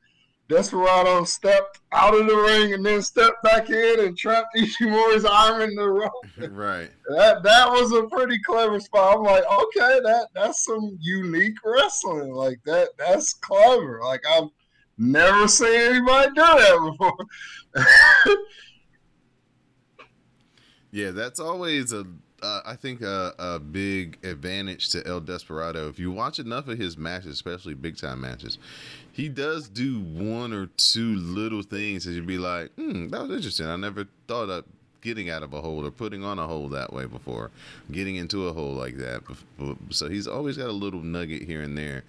Desperado 0.49 1.25
stepped 1.25 1.81
out 1.93 2.19
of 2.19 2.27
the 2.27 2.35
ring 2.35 2.73
and 2.73 2.85
then 2.85 3.03
stepped 3.03 3.43
back 3.43 3.69
in 3.69 4.01
and 4.01 4.17
trapped 4.17 4.57
Ishimori's 4.57 5.27
arm 5.27 5.61
in 5.61 5.75
the 5.75 5.87
rope. 5.87 6.13
right. 6.51 6.91
That 7.11 7.43
that 7.43 7.71
was 7.71 7.93
a 7.93 8.05
pretty 8.05 8.39
clever 8.41 8.81
spot. 8.81 9.17
I'm 9.17 9.23
like, 9.23 9.45
okay, 9.45 10.01
that 10.05 10.29
that's 10.35 10.65
some 10.65 10.97
unique 11.01 11.59
wrestling. 11.63 12.33
Like 12.33 12.61
that 12.65 12.89
that's 12.99 13.35
clever. 13.35 14.01
Like 14.03 14.23
I've 14.31 14.49
never 14.97 15.47
seen 15.49 15.75
anybody 15.75 16.29
do 16.29 16.43
that 16.43 16.97
before. 17.75 18.37
yeah, 20.91 21.11
that's 21.11 21.41
always 21.41 21.93
a 21.93 22.07
uh, 22.43 22.61
I 22.65 22.77
think 22.77 23.03
a, 23.03 23.35
a, 23.39 23.59
big 23.59 24.25
advantage 24.25 24.91
to 24.91 25.05
El 25.07 25.21
Desperado. 25.21 25.89
If 25.89 25.99
you 25.99 26.13
watch 26.13 26.39
enough 26.39 26.69
of 26.69 26.79
his 26.79 26.97
matches, 26.97 27.33
especially 27.33 27.75
big 27.75 27.97
time 27.97 28.21
matches, 28.21 28.59
he 29.19 29.29
does 29.29 29.69
do 29.69 29.99
one 29.99 30.53
or 30.53 30.67
two 30.77 31.17
little 31.17 31.63
things 31.63 32.05
that 32.05 32.13
you'd 32.13 32.25
be 32.25 32.39
like, 32.39 32.71
hmm, 32.77 33.09
that 33.09 33.23
was 33.23 33.33
interesting. 33.33 33.67
I 33.67 33.75
never 33.75 34.07
thought 34.29 34.49
of 34.49 34.65
getting 35.01 35.29
out 35.29 35.43
of 35.43 35.53
a 35.53 35.61
hole 35.61 35.85
or 35.85 35.91
putting 35.91 36.23
on 36.23 36.39
a 36.39 36.47
hole 36.47 36.69
that 36.69 36.93
way 36.93 37.05
before, 37.05 37.51
getting 37.91 38.15
into 38.15 38.47
a 38.47 38.53
hole 38.53 38.75
like 38.75 38.97
that. 38.99 39.23
So 39.91 40.09
he's 40.09 40.29
always 40.29 40.57
got 40.57 40.69
a 40.69 40.73
little 40.73 41.01
nugget 41.01 41.43
here 41.43 41.63
and 41.63 41.77
there. 41.77 42.05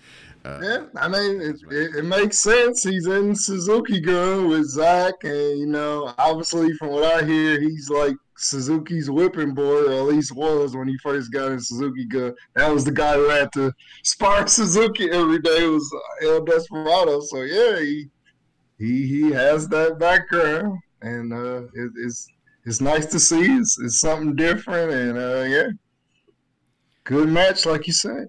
Uh, 0.45 0.59
yeah, 0.63 0.85
I 0.95 1.07
mean, 1.09 1.41
it, 1.41 1.57
it, 1.69 1.95
it, 1.97 2.05
makes 2.05 2.39
sense. 2.39 2.83
He's 2.83 3.07
in 3.07 3.35
Suzuki-gun 3.35 4.47
with 4.47 4.67
Zack, 4.67 5.15
and 5.23 5.59
you 5.59 5.65
know, 5.65 6.13
obviously, 6.17 6.73
from 6.73 6.89
what 6.89 7.03
I 7.03 7.25
hear, 7.25 7.59
he's 7.59 7.89
like 7.89 8.15
Suzuki's 8.37 9.11
whipping 9.11 9.53
boy, 9.53 9.83
or 9.85 9.91
at 9.91 10.13
least 10.13 10.33
was 10.33 10.77
when 10.77 10.87
he 10.87 10.97
first 10.99 11.33
got 11.33 11.51
in 11.51 11.59
Suzuki-gun. 11.59 12.33
That 12.55 12.73
was 12.73 12.85
the 12.85 12.91
guy 12.91 13.15
who 13.15 13.27
had 13.27 13.51
to 13.53 13.73
spark 14.03 14.47
Suzuki 14.47 15.11
every 15.11 15.39
day. 15.39 15.67
Was 15.67 15.93
El 16.23 16.45
Desperado. 16.45 17.19
So 17.19 17.41
yeah, 17.41 17.79
he 17.79 18.07
he 18.77 19.07
he 19.07 19.31
has 19.31 19.67
that 19.67 19.99
background, 19.99 20.79
and 21.01 21.33
uh, 21.33 21.63
it, 21.73 21.91
it's 21.97 22.29
it's 22.65 22.79
nice 22.79 23.07
to 23.07 23.19
see. 23.19 23.57
It's, 23.57 23.77
it's 23.81 23.99
something 23.99 24.37
different, 24.37 24.91
and 24.91 25.17
uh, 25.17 25.43
yeah, 25.45 25.67
good 27.03 27.27
match, 27.27 27.65
like 27.65 27.87
you 27.87 27.93
said. 27.93 28.27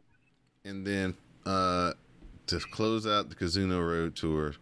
And 0.65 0.85
then 0.85 1.15
uh, 1.47 1.93
to 2.51 2.61
close 2.61 3.07
out 3.07 3.29
the 3.29 3.35
Kizuna 3.35 3.85
Road 3.85 4.15
Tour 4.15 4.55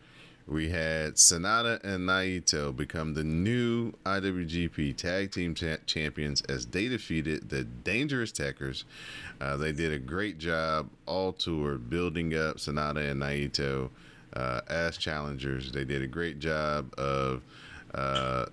we 0.48 0.70
had 0.70 1.14
Sanada 1.16 1.82
and 1.84 2.08
Naito 2.08 2.74
become 2.74 3.12
the 3.12 3.22
new 3.22 3.92
IWGP 4.06 4.96
Tag 4.96 5.30
Team 5.30 5.54
cha- 5.54 5.76
Champions 5.84 6.40
as 6.42 6.64
they 6.66 6.88
defeated 6.88 7.50
the 7.50 7.64
Dangerous 7.64 8.32
Tekkers. 8.32 8.84
Uh, 9.42 9.58
they 9.58 9.72
did 9.72 9.92
a 9.92 9.98
great 9.98 10.38
job 10.38 10.88
all 11.04 11.34
tour 11.34 11.76
building 11.76 12.34
up 12.34 12.56
Sanada 12.56 13.10
and 13.10 13.20
Naito 13.20 13.90
uh, 14.32 14.62
as 14.68 14.96
challengers. 14.96 15.70
They 15.70 15.84
did 15.84 16.00
a 16.00 16.06
great 16.06 16.38
job 16.38 16.94
of 16.98 17.42
uh, 17.94 18.46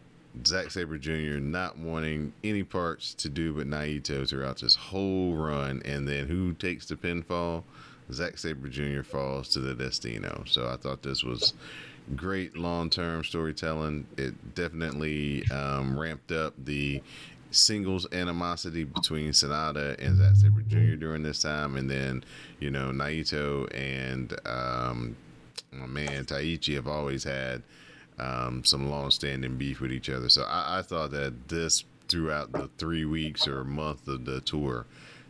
Zack 0.46 0.72
Sabre 0.72 0.98
Jr. 0.98 1.40
not 1.40 1.78
wanting 1.78 2.34
any 2.44 2.64
parts 2.64 3.14
to 3.16 3.30
do 3.30 3.54
with 3.54 3.68
Naito 3.68 4.28
throughout 4.28 4.60
this 4.60 4.76
whole 4.76 5.34
run. 5.34 5.82
And 5.86 6.06
then 6.06 6.28
who 6.28 6.54
takes 6.54 6.88
the 6.88 6.96
pinfall? 6.96 7.64
Zack 8.12 8.38
Sabre 8.38 8.70
Jr. 8.70 9.04
falls 9.04 9.50
to 9.50 9.60
the 9.60 9.74
Destino. 9.74 10.44
So 10.48 10.68
I 10.68 10.78
thought 10.78 11.02
this 11.02 11.24
was 11.24 11.54
great 12.16 12.56
long 12.56 12.90
term 12.90 13.24
storytelling. 13.24 14.06
It 14.18 14.56
definitely 14.56 15.44
um, 15.52 15.98
ramped 15.98 16.32
up 16.32 16.54
the 16.64 17.02
singles 17.52 18.06
animosity 18.12 18.84
between 18.84 19.30
Sanada 19.32 19.98
and 20.00 20.18
Zack 20.18 20.36
Sabre 20.36 20.62
Jr. 20.68 20.96
during 20.96 21.24
this 21.24 21.42
time, 21.42 21.78
and 21.78 21.90
then 21.90 22.24
you 22.60 22.70
know 22.70 22.92
Naito 22.92 23.68
and 23.74 24.36
um, 24.46 25.16
my 25.72 25.88
man 25.88 26.26
Taichi 26.26 26.76
have 26.76 26.88
always 26.88 27.24
had 27.24 27.64
um, 28.20 28.64
some 28.64 28.90
long 28.90 29.12
standing 29.12 29.58
beef 29.58 29.82
with 29.82 29.92
each 29.92 30.10
other. 30.10 30.30
So 30.30 30.44
I, 30.44 30.80
I 30.80 30.82
thought 30.82 31.12
that 31.12 31.48
this 31.48 31.84
throughout 32.08 32.52
the 32.52 32.70
three 32.78 33.06
weeks 33.06 33.48
or 33.48 33.64
month 33.64 34.08
of 34.08 34.26
the 34.26 34.42
tour 34.42 34.86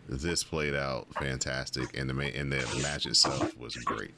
this 0.08 0.44
played 0.44 0.76
out 0.76 1.08
fantastic, 1.16 1.98
and 1.98 2.10
the 2.10 2.14
main, 2.14 2.34
and 2.36 2.52
the 2.52 2.80
match 2.82 3.06
itself 3.06 3.58
was 3.58 3.76
great. 3.76 4.14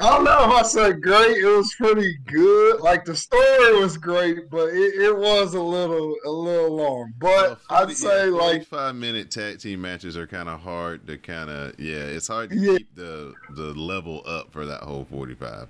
I 0.00 0.10
don't 0.10 0.22
know 0.22 0.44
if 0.44 0.50
I 0.50 0.62
said 0.62 1.02
great. 1.02 1.38
It 1.38 1.56
was 1.56 1.74
pretty 1.74 2.18
good. 2.26 2.80
Like 2.80 3.04
the 3.04 3.16
story 3.16 3.80
was 3.80 3.96
great, 3.96 4.48
but 4.48 4.68
it, 4.68 4.94
it 4.94 5.16
was 5.16 5.54
a 5.54 5.60
little 5.60 6.14
a 6.24 6.30
little 6.30 6.76
long. 6.76 7.12
But 7.18 7.26
well, 7.28 7.58
40, 7.68 7.82
I'd 7.90 7.96
say 7.96 8.26
yeah, 8.26 8.34
like 8.34 8.64
five 8.64 8.94
minute 8.94 9.32
tag 9.32 9.58
team 9.58 9.80
matches 9.80 10.16
are 10.16 10.28
kind 10.28 10.48
of 10.48 10.60
hard 10.60 11.04
to 11.08 11.18
kind 11.18 11.50
of 11.50 11.80
yeah. 11.80 11.96
It's 11.96 12.28
hard 12.28 12.50
to 12.50 12.56
yeah. 12.56 12.78
keep 12.78 12.94
the 12.94 13.34
the 13.56 13.74
level 13.74 14.22
up 14.24 14.52
for 14.52 14.66
that 14.66 14.84
whole 14.84 15.04
forty 15.04 15.34
five. 15.34 15.66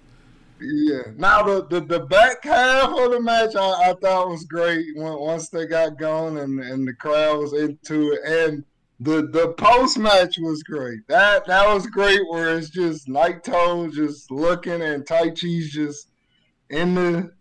Yeah. 0.61 1.12
Now 1.17 1.43
the, 1.43 1.67
the, 1.67 1.81
the 1.81 2.00
back 2.07 2.45
half 2.45 2.91
of 2.91 3.12
the 3.12 3.21
match 3.21 3.55
I, 3.57 3.91
I 3.91 3.95
thought 4.00 4.29
was 4.29 4.45
great 4.45 4.87
when, 4.97 5.19
once 5.19 5.49
they 5.49 5.67
got 5.67 5.99
going 5.99 6.38
and, 6.38 6.61
and 6.61 6.87
the 6.87 6.95
crowd 6.95 7.38
was 7.38 7.53
into 7.53 8.12
it 8.12 8.21
and 8.25 8.65
the 9.00 9.29
the 9.29 9.55
post 9.57 9.97
match 9.99 10.38
was 10.38 10.62
great. 10.62 11.07
That 11.07 11.47
that 11.47 11.73
was 11.73 11.87
great 11.87 12.21
where 12.29 12.59
it's 12.59 12.71
just 12.71 13.07
Naito 13.07 13.93
just 13.93 14.31
looking 14.31 14.83
and 14.83 15.05
Taichi's 15.05 15.71
just 15.71 16.09
in 16.71 16.95
the 16.95 17.33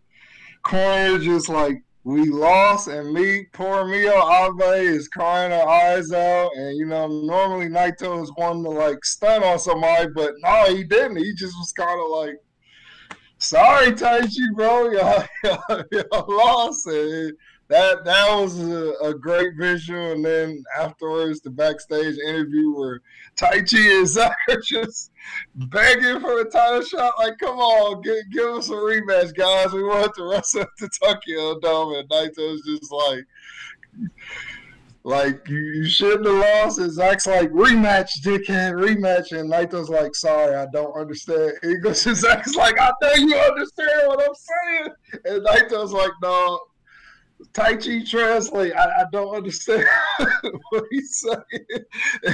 corner 0.63 1.17
just 1.17 1.49
like 1.49 1.81
we 2.03 2.25
lost 2.25 2.87
and 2.87 3.11
me 3.11 3.45
poor 3.53 3.85
Miho 3.85 4.49
Abe 4.49 4.85
is 4.85 5.07
crying 5.07 5.51
her 5.51 5.67
eyes 5.67 6.11
out 6.11 6.51
and 6.55 6.77
you 6.77 6.85
know 6.85 7.07
normally 7.07 7.67
Naito 7.67 8.21
is 8.21 8.31
one 8.35 8.63
to 8.63 8.69
like 8.69 9.03
stun 9.03 9.43
on 9.43 9.59
somebody 9.59 10.07
but 10.13 10.33
no 10.43 10.75
he 10.75 10.83
didn't 10.83 11.17
he 11.17 11.33
just 11.33 11.55
was 11.57 11.73
kind 11.73 11.99
of 11.99 12.09
like 12.09 12.35
sorry, 13.37 13.91
Taichi, 13.91 14.53
bro, 14.55 14.91
y'all, 14.91 15.83
y'all, 15.91 16.25
lost. 16.27 16.87
it. 16.87 17.35
that 17.67 18.05
that 18.05 18.35
was 18.35 18.59
a, 18.59 18.93
a, 19.03 19.13
great 19.13 19.55
visual. 19.57 20.13
And 20.13 20.23
then 20.23 20.63
afterwards, 20.77 21.41
the 21.41 21.49
backstage 21.49 22.17
interview 22.17 22.73
where 22.73 23.01
Taichi 23.35 23.99
and 23.99 24.07
Zack 24.07 24.35
are 24.49 24.61
just 24.61 25.11
begging 25.55 26.19
for 26.19 26.39
a 26.41 26.49
title 26.49 26.81
shot. 26.81 27.13
Like, 27.19 27.37
come 27.37 27.59
on, 27.59 28.01
give, 28.01 28.29
give 28.31 28.47
us 28.47 28.69
a 28.69 28.73
rematch, 28.73 29.35
guys. 29.35 29.73
We 29.73 29.83
want 29.83 30.15
to 30.15 30.23
wrestle 30.23 30.61
at 30.61 30.69
the 30.79 30.89
Tokyo 31.03 31.59
Dome. 31.59 31.93
And 31.93 32.09
Naito's 32.09 32.61
just 32.65 32.91
like 32.91 33.25
like 35.07 35.47
you, 35.47 35.57
you 35.57 35.85
shouldn't 35.85 36.25
have 36.25 36.35
lost. 36.35 36.79
And 36.79 36.91
Zack's 36.91 37.27
like 37.27 37.49
rematch, 37.51 38.09
dickhead, 38.23 38.73
rematch, 38.73 39.31
and 39.31 39.49
Naito's 39.49 39.89
like, 39.89 40.13
sorry, 40.13 40.53
I 40.53 40.67
don't 40.73 40.93
understand. 40.99 41.53
Goes, 41.81 42.05
and 42.07 42.17
Zack's 42.17 42.55
like, 42.55 42.77
I 42.77 42.91
know 43.01 43.13
you 43.13 43.35
understand 43.35 44.07
what 44.07 44.21
I'm 44.21 44.35
saying, 44.35 44.89
and 45.25 45.45
Naito's 45.45 45.93
like, 45.93 46.11
no. 46.21 46.59
Taichi 47.53 48.03
translate. 48.03 48.73
I, 48.75 49.01
I 49.01 49.03
don't 49.11 49.35
understand 49.35 49.85
what 50.69 50.83
he's 50.89 51.19
saying, 51.19 51.83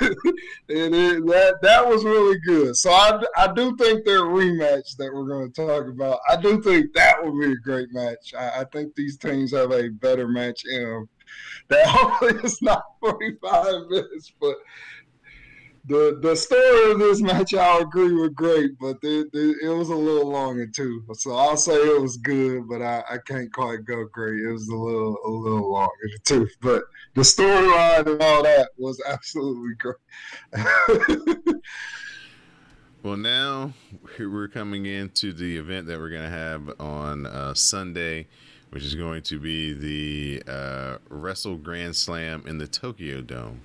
and 0.00 0.94
it, 0.94 1.26
that 1.26 1.58
that 1.62 1.84
was 1.84 2.04
really 2.04 2.38
good. 2.46 2.76
So 2.76 2.92
I, 2.92 3.20
I 3.36 3.52
do 3.52 3.76
think 3.76 4.04
their 4.04 4.20
rematch 4.20 4.96
that 4.98 5.12
we're 5.12 5.26
going 5.26 5.52
to 5.52 5.66
talk 5.66 5.88
about. 5.88 6.20
I 6.30 6.36
do 6.36 6.62
think 6.62 6.94
that 6.94 7.22
will 7.22 7.36
be 7.36 7.50
a 7.50 7.56
great 7.56 7.88
match. 7.90 8.34
I, 8.38 8.60
I 8.60 8.64
think 8.72 8.94
these 8.94 9.18
teams 9.18 9.50
have 9.50 9.72
a 9.72 9.88
better 9.88 10.28
match 10.28 10.62
in 10.64 10.84
them 10.84 11.08
that 11.68 11.86
hopefully 11.86 12.40
it's 12.42 12.62
not 12.62 12.82
45 13.00 13.88
minutes, 13.88 14.32
but 14.40 14.56
the 15.86 16.18
the 16.22 16.36
story 16.36 16.92
of 16.92 16.98
this 17.00 17.20
match 17.20 17.54
I 17.54 17.80
agree 17.80 18.12
with 18.12 18.34
great, 18.36 18.78
but 18.78 18.98
it 19.02 19.76
was 19.76 19.88
a 19.88 19.96
little 19.96 20.30
longer 20.30 20.66
too. 20.66 21.02
So 21.14 21.34
I'll 21.34 21.56
say 21.56 21.74
it 21.74 22.00
was 22.00 22.16
good, 22.18 22.68
but 22.68 22.82
I, 22.82 23.02
I 23.10 23.18
can't 23.26 23.52
quite 23.52 23.84
go 23.84 24.06
great. 24.12 24.42
It 24.42 24.52
was 24.52 24.68
a 24.68 24.76
little 24.76 25.18
a 25.26 25.30
little 25.30 25.72
longer 25.72 25.90
too. 26.24 26.48
But 26.60 26.84
the 27.14 27.22
storyline 27.22 28.06
and 28.06 28.22
all 28.22 28.44
that 28.44 28.68
was 28.76 29.02
absolutely 29.08 29.74
great. 29.74 29.96
well, 33.02 33.16
now 33.16 33.72
we're 34.18 34.48
coming 34.48 34.86
into 34.86 35.32
the 35.32 35.56
event 35.56 35.88
that 35.88 35.98
we're 35.98 36.10
gonna 36.10 36.28
have 36.28 36.80
on 36.80 37.26
uh, 37.26 37.54
Sunday 37.54 38.28
which 38.72 38.84
is 38.84 38.94
going 38.94 39.20
to 39.20 39.38
be 39.38 39.74
the 39.74 40.42
uh, 40.50 40.96
Wrestle 41.10 41.56
Grand 41.56 41.94
Slam 41.94 42.42
in 42.46 42.56
the 42.56 42.66
Tokyo 42.66 43.20
Dome. 43.20 43.60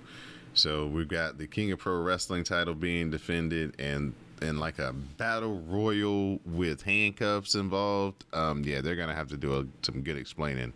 So 0.54 0.86
we've 0.86 1.08
got 1.08 1.38
the 1.38 1.48
King 1.48 1.72
of 1.72 1.80
Pro 1.80 2.02
Wrestling 2.02 2.44
title 2.44 2.76
being 2.76 3.10
defended 3.10 3.74
and 3.80 4.14
and 4.42 4.60
like 4.60 4.78
a 4.80 4.94
battle 5.18 5.62
royal 5.62 6.40
with 6.46 6.84
handcuffs 6.84 7.56
involved. 7.56 8.26
Um, 8.34 8.64
yeah, 8.66 8.82
they're 8.82 8.98
gonna 8.98 9.16
have 9.16 9.30
to 9.30 9.38
do 9.38 9.60
a, 9.60 9.66
some 9.82 10.02
good 10.02 10.18
explaining 10.18 10.74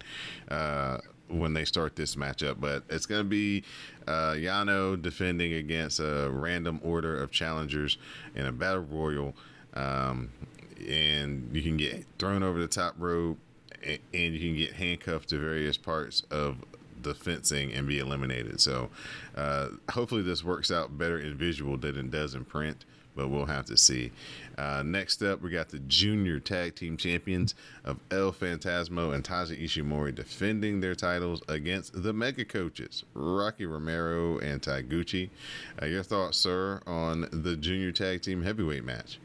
uh, 0.50 1.00
when 1.27 1.53
they 1.53 1.65
start 1.65 1.97
this 1.97 2.15
matchup. 2.15 2.55
But 2.59 2.83
it's 2.89 3.05
gonna 3.05 3.25
be 3.25 3.63
uh, 4.07 4.31
Yano 4.31 5.00
defending 5.00 5.53
against 5.53 6.00
a 6.00 6.29
random 6.31 6.79
order 6.83 7.21
of 7.21 7.31
challengers 7.31 7.97
in 8.33 8.45
a 8.45 8.51
battle 8.51 8.85
royal, 8.89 9.35
um, 9.73 10.29
and 10.88 11.50
you 11.51 11.61
can 11.61 11.75
get 11.75 12.05
thrown 12.17 12.43
over 12.43 12.59
the 12.59 12.67
top 12.67 12.95
rope 12.97 13.38
and 13.83 14.00
you 14.13 14.39
can 14.39 14.55
get 14.55 14.73
handcuffed 14.73 15.29
to 15.29 15.39
various 15.39 15.77
parts 15.77 16.23
of 16.31 16.57
the 17.01 17.15
fencing 17.15 17.73
and 17.73 17.88
be 17.88 18.00
eliminated. 18.00 18.61
So 18.61 18.89
uh, 19.35 19.69
hopefully 19.89 20.21
this 20.21 20.43
works 20.43 20.71
out 20.71 20.97
better 20.97 21.19
in 21.19 21.35
visual 21.35 21.77
than 21.77 21.97
it 21.97 22.11
does 22.11 22.35
in 22.35 22.45
print 22.45 22.85
but 23.15 23.29
we'll 23.29 23.45
have 23.45 23.65
to 23.65 23.77
see. 23.77 24.11
Uh, 24.57 24.83
next 24.85 25.21
up, 25.21 25.41
we 25.41 25.50
got 25.50 25.69
the 25.69 25.79
junior 25.79 26.39
tag 26.39 26.75
team 26.75 26.97
champions 26.97 27.55
of 27.83 28.00
El 28.09 28.31
Phantasmo 28.31 29.13
and 29.13 29.23
Taiji 29.23 29.63
Ishimori 29.63 30.13
defending 30.13 30.81
their 30.81 30.95
titles 30.95 31.41
against 31.47 32.03
the 32.03 32.13
mega 32.13 32.45
coaches, 32.45 33.03
Rocky 33.13 33.65
Romero 33.65 34.38
and 34.39 34.61
Taguchi. 34.61 35.29
Uh, 35.81 35.85
your 35.85 36.03
thoughts, 36.03 36.38
sir, 36.38 36.81
on 36.85 37.27
the 37.31 37.55
junior 37.55 37.91
tag 37.91 38.21
team 38.21 38.43
heavyweight 38.43 38.83
match? 38.83 39.19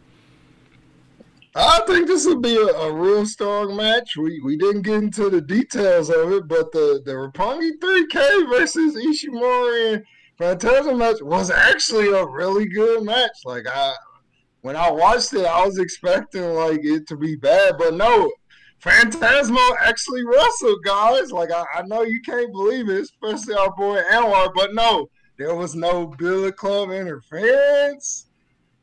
I 1.59 1.81
think 1.87 2.07
this 2.07 2.27
will 2.27 2.41
be 2.41 2.55
a, 2.55 2.67
a, 2.67 2.93
real 2.93 3.25
strong 3.25 3.75
match. 3.77 4.15
We 4.19 4.41
we 4.45 4.59
didn't 4.59 4.83
get 4.83 5.03
into 5.03 5.31
the 5.31 5.41
details 5.41 6.11
of 6.11 6.31
it, 6.33 6.47
but 6.47 6.71
the 6.73 7.01
the 7.03 7.13
Roppongi 7.13 7.79
3K 7.83 8.51
versus 8.51 8.95
Ishimori 8.95 9.95
and 9.95 10.05
Phantasmo 10.39 10.99
match 10.99 11.23
was 11.23 11.51
actually 11.51 12.09
a 12.09 12.27
really 12.27 12.69
good 12.69 13.05
match. 13.05 13.39
Like 13.47 13.65
I 13.67 13.95
when 14.61 14.77
I 14.77 14.91
watched 14.91 15.33
it, 15.33 15.47
I 15.47 15.65
was 15.65 15.79
expecting 15.79 16.43
like 16.43 16.81
it 16.85 17.09
to 17.09 17.17
be 17.17 17.37
bad, 17.37 17.77
but 17.79 17.95
no, 17.95 18.31
Phantasmo 18.83 19.77
actually 19.81 20.27
wrestled, 20.27 20.85
guys. 20.85 21.33
Like 21.33 21.51
I, 21.51 21.65
I 21.77 21.83
know 21.87 22.03
you 22.03 22.21
can't 22.21 22.53
believe 22.53 22.91
it, 22.91 23.01
especially 23.01 23.55
our 23.55 23.73
boy 23.75 24.03
Anwar, 24.13 24.53
but 24.55 24.75
no, 24.75 25.09
there 25.39 25.55
was 25.55 25.75
no 25.75 26.09
Bullet 26.19 26.59
Club 26.59 26.91
interference. 26.91 28.27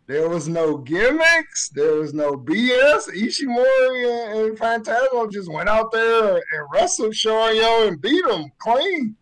There 0.06 0.28
was 0.28 0.50
no 0.50 0.78
gimmicks. 0.78 1.70
There 1.70 1.96
was 1.96 2.14
no 2.14 2.34
BS. 2.34 3.08
Ishimori 3.10 4.50
and, 4.50 4.60
and 4.60 5.32
just 5.32 5.52
went 5.52 5.70
out 5.70 5.92
there 5.92 6.36
and 6.36 6.68
wrestled 6.74 7.14
Shoryo 7.14 7.88
and 7.88 8.02
beat 8.02 8.26
him 8.26 8.52
clean. 8.60 9.16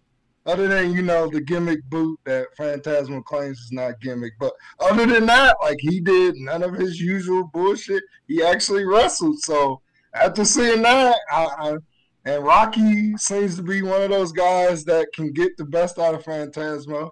Other 0.48 0.68
than, 0.68 0.94
you 0.94 1.04
know, 1.04 1.30
the 1.30 1.40
gimmick 1.40 1.84
boot 1.92 2.20
that 2.26 2.48
Phantasmo 2.58 3.24
claims 3.24 3.60
is 3.60 3.72
not 3.72 4.02
gimmick. 4.02 4.34
But 4.40 4.54
other 4.80 5.06
than 5.06 5.28
that, 5.28 5.56
like 5.62 5.78
he 5.80 6.00
did 6.00 6.36
none 6.38 6.64
of 6.64 6.74
his 6.74 7.00
usual 7.00 7.44
bullshit. 7.54 8.02
He 8.28 8.42
actually 8.42 8.86
wrestled. 8.86 9.40
So 9.40 9.82
after 10.16 10.44
seeing 10.44 10.82
that, 10.82 11.16
I, 11.32 11.46
I, 11.46 11.78
and 12.26 12.44
Rocky 12.44 13.16
seems 13.18 13.56
to 13.58 13.64
be 13.64 13.84
one 13.84 14.02
of 14.02 14.10
those 14.10 14.32
guys 14.32 14.84
that 14.86 15.08
can 15.14 15.32
get 15.32 15.58
the 15.58 15.66
best 15.66 16.00
out 16.00 16.16
of 16.16 16.24
Phantasmo. 16.24 17.12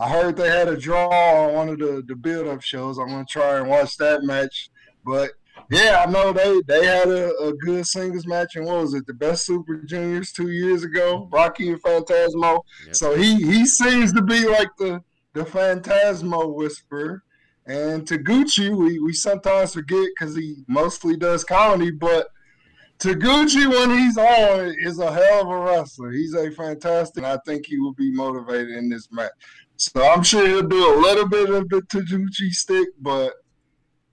I 0.00 0.08
heard 0.08 0.36
they 0.36 0.48
had 0.48 0.68
a 0.68 0.76
draw 0.76 1.08
on 1.08 1.54
one 1.54 1.68
of 1.68 1.78
the, 1.78 2.02
the 2.06 2.14
build 2.14 2.46
up 2.46 2.62
shows. 2.62 2.98
I'm 2.98 3.08
gonna 3.08 3.24
try 3.28 3.58
and 3.58 3.68
watch 3.68 3.96
that 3.96 4.22
match. 4.22 4.70
But 5.04 5.32
yeah, 5.70 6.04
I 6.06 6.10
know 6.10 6.32
they 6.32 6.60
they 6.66 6.86
had 6.86 7.08
a, 7.08 7.36
a 7.38 7.52
good 7.54 7.86
singles 7.86 8.26
match 8.26 8.56
and 8.56 8.64
what 8.64 8.80
was 8.80 8.94
it, 8.94 9.06
the 9.06 9.14
best 9.14 9.44
super 9.44 9.78
juniors 9.78 10.32
two 10.32 10.50
years 10.50 10.84
ago, 10.84 11.28
Rocky 11.32 11.68
and 11.70 11.82
Phantasmo. 11.82 12.60
Yep. 12.86 12.94
So 12.94 13.16
he 13.16 13.36
he 13.36 13.66
seems 13.66 14.12
to 14.12 14.22
be 14.22 14.46
like 14.46 14.70
the 14.78 15.02
the 15.34 15.44
Phantasmo 15.44 16.54
whisperer. 16.54 17.22
And 17.66 18.06
Taguchi, 18.06 18.74
we, 18.74 18.98
we 18.98 19.12
sometimes 19.12 19.74
forget 19.74 20.08
because 20.18 20.34
he 20.34 20.64
mostly 20.68 21.18
does 21.18 21.44
comedy, 21.44 21.90
but 21.90 22.28
Taguchi, 22.98 23.68
when 23.70 23.96
he's 23.96 24.16
on, 24.16 24.74
is 24.80 24.98
a 24.98 25.12
hell 25.12 25.42
of 25.42 25.48
a 25.48 25.58
wrestler. 25.58 26.10
He's 26.10 26.34
a 26.34 26.50
fantastic. 26.50 27.22
I 27.22 27.38
think 27.46 27.66
he 27.66 27.78
will 27.78 27.92
be 27.92 28.10
motivated 28.10 28.70
in 28.70 28.88
this 28.88 29.08
match. 29.12 29.30
So 29.78 30.02
I'm 30.02 30.24
sure 30.24 30.46
he'll 30.46 30.62
do 30.62 30.94
a 30.94 30.98
little 31.00 31.28
bit 31.28 31.50
of 31.50 31.68
the 31.68 31.82
Taguchi 31.82 32.50
stick, 32.50 32.88
but 33.00 33.32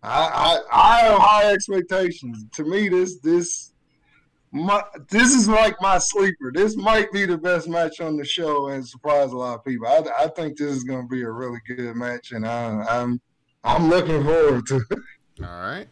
I, 0.03 0.61
I, 0.71 0.71
I 0.71 0.97
have 0.99 1.19
high 1.19 1.51
expectations. 1.51 2.45
To 2.53 2.63
me, 2.63 2.87
this 2.87 3.17
this 3.17 3.73
my 4.51 4.83
this 5.09 5.33
is 5.33 5.49
like 5.49 5.75
my 5.81 5.97
sleeper. 5.97 6.51
This 6.53 6.77
might 6.77 7.11
be 7.11 7.25
the 7.25 7.37
best 7.37 7.67
match 7.67 7.99
on 7.99 8.15
the 8.15 8.23
show 8.23 8.67
and 8.67 8.87
surprise 8.87 9.31
a 9.31 9.37
lot 9.37 9.55
of 9.55 9.65
people. 9.65 9.87
I, 9.87 10.03
I 10.25 10.27
think 10.27 10.55
this 10.57 10.69
is 10.71 10.83
going 10.83 11.01
to 11.01 11.07
be 11.07 11.23
a 11.23 11.31
really 11.31 11.59
good 11.67 11.95
match, 11.95 12.31
and 12.31 12.47
I, 12.47 12.85
I'm 12.87 13.19
I'm 13.63 13.89
looking 13.89 14.23
forward 14.23 14.67
to 14.67 14.75
it. 14.91 14.99
All 15.41 15.47
right. 15.47 15.87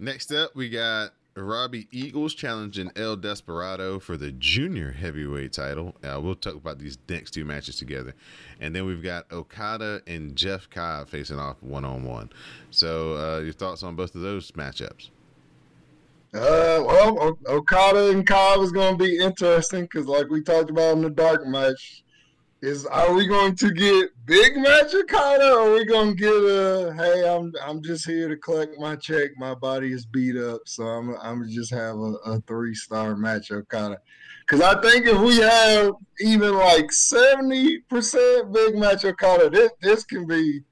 Next 0.00 0.32
up, 0.32 0.56
we 0.56 0.68
got 0.68 1.12
Robbie 1.42 1.88
Eagles 1.90 2.34
challenging 2.34 2.90
El 2.96 3.16
Desperado 3.16 3.98
for 3.98 4.16
the 4.16 4.32
junior 4.32 4.92
heavyweight 4.92 5.52
title. 5.52 5.94
Uh, 6.02 6.20
we'll 6.20 6.34
talk 6.34 6.54
about 6.54 6.78
these 6.78 6.98
next 7.08 7.32
two 7.32 7.44
matches 7.44 7.76
together. 7.76 8.14
And 8.60 8.74
then 8.74 8.86
we've 8.86 9.02
got 9.02 9.30
Okada 9.32 10.02
and 10.06 10.34
Jeff 10.36 10.68
Cobb 10.70 11.08
facing 11.08 11.38
off 11.38 11.56
one 11.62 11.84
on 11.84 12.04
one. 12.04 12.30
So, 12.70 13.14
uh, 13.16 13.40
your 13.40 13.52
thoughts 13.52 13.82
on 13.82 13.94
both 13.96 14.14
of 14.14 14.22
those 14.22 14.50
matchups? 14.52 15.10
Uh, 16.34 16.84
well, 16.84 17.18
o- 17.20 17.38
Okada 17.48 18.10
and 18.10 18.26
Cobb 18.26 18.60
is 18.60 18.70
going 18.70 18.98
to 18.98 19.04
be 19.04 19.18
interesting 19.18 19.82
because, 19.82 20.06
like 20.06 20.28
we 20.28 20.42
talked 20.42 20.70
about 20.70 20.96
in 20.96 21.02
the 21.02 21.10
dark 21.10 21.46
match, 21.46 22.04
is 22.60 22.86
are 22.86 23.12
we 23.14 23.26
going 23.26 23.54
to 23.54 23.70
get 23.70 24.10
big 24.26 24.56
Okada 24.56 25.52
or 25.52 25.60
are 25.60 25.74
we 25.74 25.84
going 25.84 26.16
to 26.16 26.16
get 26.16 26.32
a 26.32 26.92
hey 26.96 27.28
I'm 27.28 27.52
I'm 27.64 27.82
just 27.82 28.06
here 28.06 28.28
to 28.28 28.36
collect 28.36 28.78
my 28.78 28.96
check. 28.96 29.30
My 29.36 29.54
body 29.54 29.92
is 29.92 30.04
beat 30.04 30.36
up 30.36 30.62
so 30.66 30.84
I'm 30.84 31.14
I'm 31.22 31.48
just 31.48 31.72
have 31.72 31.96
a, 31.96 32.14
a 32.26 32.40
three 32.42 32.74
star 32.74 33.16
match 33.16 33.52
Okada 33.52 33.98
because 34.40 34.60
I 34.60 34.80
think 34.80 35.06
if 35.06 35.18
we 35.20 35.38
have 35.38 35.92
even 36.20 36.54
like 36.54 36.90
seventy 36.90 37.78
percent 37.88 38.52
big 38.52 38.74
Okada 38.76 39.50
this 39.50 39.70
this 39.80 40.04
can 40.04 40.26
be 40.26 40.62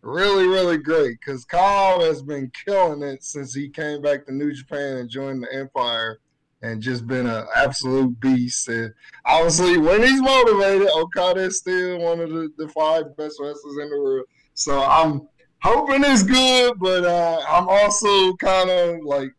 really 0.00 0.46
really 0.46 0.78
great. 0.78 1.18
Because 1.20 1.44
Kyle 1.44 2.00
has 2.00 2.22
been 2.22 2.50
killing 2.64 3.02
it 3.02 3.22
since 3.22 3.54
he 3.54 3.68
came 3.68 4.00
back 4.00 4.24
to 4.26 4.32
New 4.32 4.52
Japan 4.52 4.96
and 4.96 5.10
joined 5.10 5.42
the 5.42 5.54
Empire 5.54 6.20
and 6.64 6.80
just 6.80 7.06
been 7.06 7.26
an 7.26 7.46
absolute 7.54 8.18
beast. 8.20 8.68
And 8.68 8.92
obviously, 9.26 9.76
when 9.76 10.02
he's 10.02 10.20
motivated, 10.20 10.88
Okada 10.88 11.40
is 11.40 11.58
still 11.58 11.98
one 11.98 12.20
of 12.20 12.30
the, 12.30 12.50
the 12.56 12.68
five 12.68 13.14
best 13.18 13.38
wrestlers 13.38 13.76
in 13.82 13.90
the 13.90 14.00
world. 14.00 14.26
So 14.54 14.82
I'm 14.82 15.28
hoping 15.62 16.02
it's 16.04 16.22
good, 16.22 16.78
but 16.78 17.04
uh, 17.04 17.44
I'm 17.46 17.68
also 17.68 18.34
kind 18.36 18.70
of 18.70 19.00
like, 19.04 19.30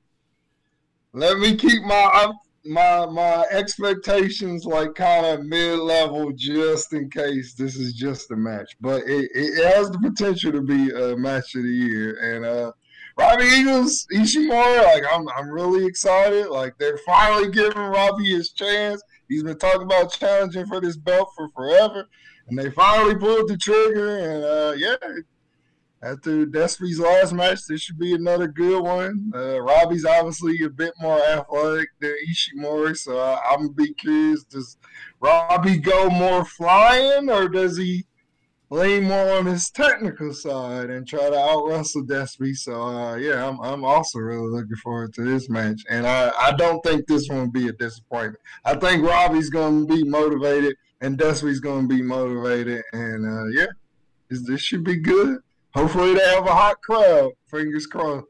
let 1.13 1.39
me 1.39 1.55
keep 1.55 1.81
my 1.83 2.33
my 2.63 3.05
my 3.05 3.45
expectations 3.51 4.65
like 4.65 4.93
kind 4.93 5.25
of 5.25 5.45
mid 5.45 5.79
level, 5.79 6.31
just 6.35 6.93
in 6.93 7.09
case 7.09 7.55
this 7.55 7.75
is 7.75 7.93
just 7.93 8.29
a 8.31 8.35
match. 8.35 8.75
But 8.81 9.03
it, 9.03 9.31
it 9.33 9.65
has 9.73 9.89
the 9.89 9.99
potential 9.99 10.51
to 10.51 10.61
be 10.61 10.91
a 10.91 11.15
match 11.15 11.55
of 11.55 11.63
the 11.63 11.69
year, 11.69 12.35
and 12.35 12.45
uh, 12.45 12.71
Robbie 13.17 13.45
Eagles, 13.45 14.05
Ishimori, 14.13 14.83
like 14.83 15.03
I'm 15.11 15.27
I'm 15.29 15.49
really 15.49 15.85
excited. 15.85 16.47
Like 16.47 16.77
they're 16.77 16.97
finally 16.99 17.49
giving 17.49 17.81
Robbie 17.81 18.31
his 18.31 18.51
chance. 18.51 19.01
He's 19.29 19.43
been 19.43 19.57
talking 19.57 19.83
about 19.83 20.11
challenging 20.11 20.65
for 20.67 20.81
this 20.81 20.97
belt 20.97 21.29
for 21.35 21.49
forever. 21.49 22.07
And 22.47 22.59
they 22.59 22.69
finally 22.69 23.15
pulled 23.15 23.47
the 23.47 23.57
trigger 23.57 24.17
and 24.19 24.43
uh, 24.43 24.73
yeah. 24.77 24.95
After 26.03 26.45
Despy's 26.45 26.99
last 26.99 27.33
match, 27.33 27.61
this 27.67 27.81
should 27.81 27.97
be 27.97 28.13
another 28.13 28.47
good 28.47 28.83
one. 28.83 29.31
Uh, 29.33 29.59
Robbie's 29.59 30.05
obviously 30.05 30.61
a 30.63 30.69
bit 30.69 30.93
more 30.99 31.19
athletic 31.19 31.89
than 31.99 32.15
Ishimori, 32.29 32.95
so 32.95 33.17
I, 33.17 33.41
I'm 33.49 33.61
gonna 33.61 33.69
be 33.69 33.93
curious. 33.93 34.43
Does 34.43 34.77
Robbie 35.19 35.79
go 35.79 36.09
more 36.09 36.45
flying, 36.45 37.31
or 37.31 37.49
does 37.49 37.77
he 37.77 38.05
lean 38.69 39.03
more 39.03 39.31
on 39.31 39.45
his 39.45 39.69
technical 39.69 40.33
side 40.33 40.89
and 40.89 41.07
try 41.07 41.29
to 41.29 41.37
out 41.37 41.67
wrestle 41.67 42.03
Despy. 42.03 42.55
So 42.55 42.81
uh, 42.81 43.15
yeah, 43.15 43.47
I'm 43.47 43.59
I'm 43.61 43.83
also 43.83 44.19
really 44.19 44.49
looking 44.49 44.75
forward 44.77 45.13
to 45.15 45.23
this 45.23 45.49
match, 45.49 45.83
and 45.89 46.07
I 46.07 46.31
I 46.39 46.51
don't 46.53 46.81
think 46.83 47.07
this 47.07 47.27
one 47.29 47.39
will 47.39 47.51
be 47.51 47.67
a 47.67 47.73
disappointment. 47.73 48.39
I 48.63 48.75
think 48.75 49.05
Robbie's 49.05 49.49
going 49.49 49.87
to 49.87 49.95
be 49.95 50.03
motivated 50.03 50.75
and 51.01 51.17
Despy's 51.17 51.59
going 51.59 51.87
to 51.87 51.95
be 51.95 52.01
motivated, 52.01 52.83
and 52.93 53.25
uh, 53.25 53.45
yeah, 53.47 53.67
this, 54.29 54.45
this 54.47 54.61
should 54.61 54.83
be 54.83 54.97
good. 54.97 55.39
Hopefully 55.73 56.13
they 56.13 56.25
have 56.25 56.47
a 56.47 56.53
hot 56.53 56.81
crowd. 56.81 57.31
Fingers 57.47 57.85
crossed. 57.85 58.27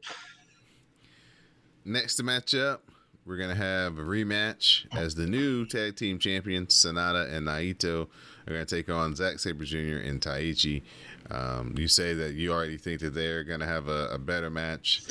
Next 1.84 2.16
to 2.16 2.24
match 2.24 2.54
up, 2.54 2.85
we're 3.26 3.36
gonna 3.36 3.54
have 3.54 3.98
a 3.98 4.02
rematch 4.02 4.86
as 4.96 5.14
the 5.14 5.26
new 5.26 5.66
tag 5.66 5.96
team 5.96 6.18
champions 6.18 6.74
Sanada 6.74 7.32
and 7.32 7.46
Naito 7.46 8.08
are 8.46 8.52
going 8.54 8.66
to 8.66 8.76
take 8.76 8.88
on 8.88 9.14
Zack 9.14 9.38
Sabre 9.38 9.64
Jr. 9.64 9.98
and 10.04 10.20
Taichi. 10.20 10.82
Um, 11.30 11.74
you 11.76 11.88
say 11.88 12.14
that 12.14 12.34
you 12.34 12.52
already 12.52 12.76
think 12.76 13.00
that 13.00 13.14
they're 13.14 13.42
going 13.42 13.60
to 13.60 13.66
have 13.66 13.88
a, 13.88 14.08
a 14.12 14.18
better 14.18 14.50
match, 14.50 15.02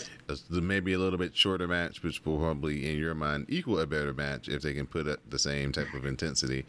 maybe 0.49 0.93
a 0.93 0.99
little 0.99 1.19
bit 1.19 1.36
shorter 1.36 1.67
match, 1.67 2.01
which 2.01 2.23
will 2.25 2.38
probably, 2.38 2.89
in 2.89 2.97
your 2.97 3.13
mind, 3.13 3.47
equal 3.49 3.80
a 3.80 3.86
better 3.86 4.13
match 4.13 4.47
if 4.47 4.62
they 4.62 4.73
can 4.73 4.86
put 4.86 5.08
up 5.08 5.19
the 5.30 5.39
same 5.39 5.73
type 5.73 5.93
of 5.93 6.06
intensity 6.06 6.65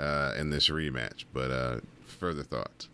uh, 0.00 0.34
in 0.36 0.50
this 0.50 0.68
rematch. 0.68 1.24
But 1.32 1.50
uh, 1.52 1.80
further 2.06 2.42
thoughts. 2.42 2.88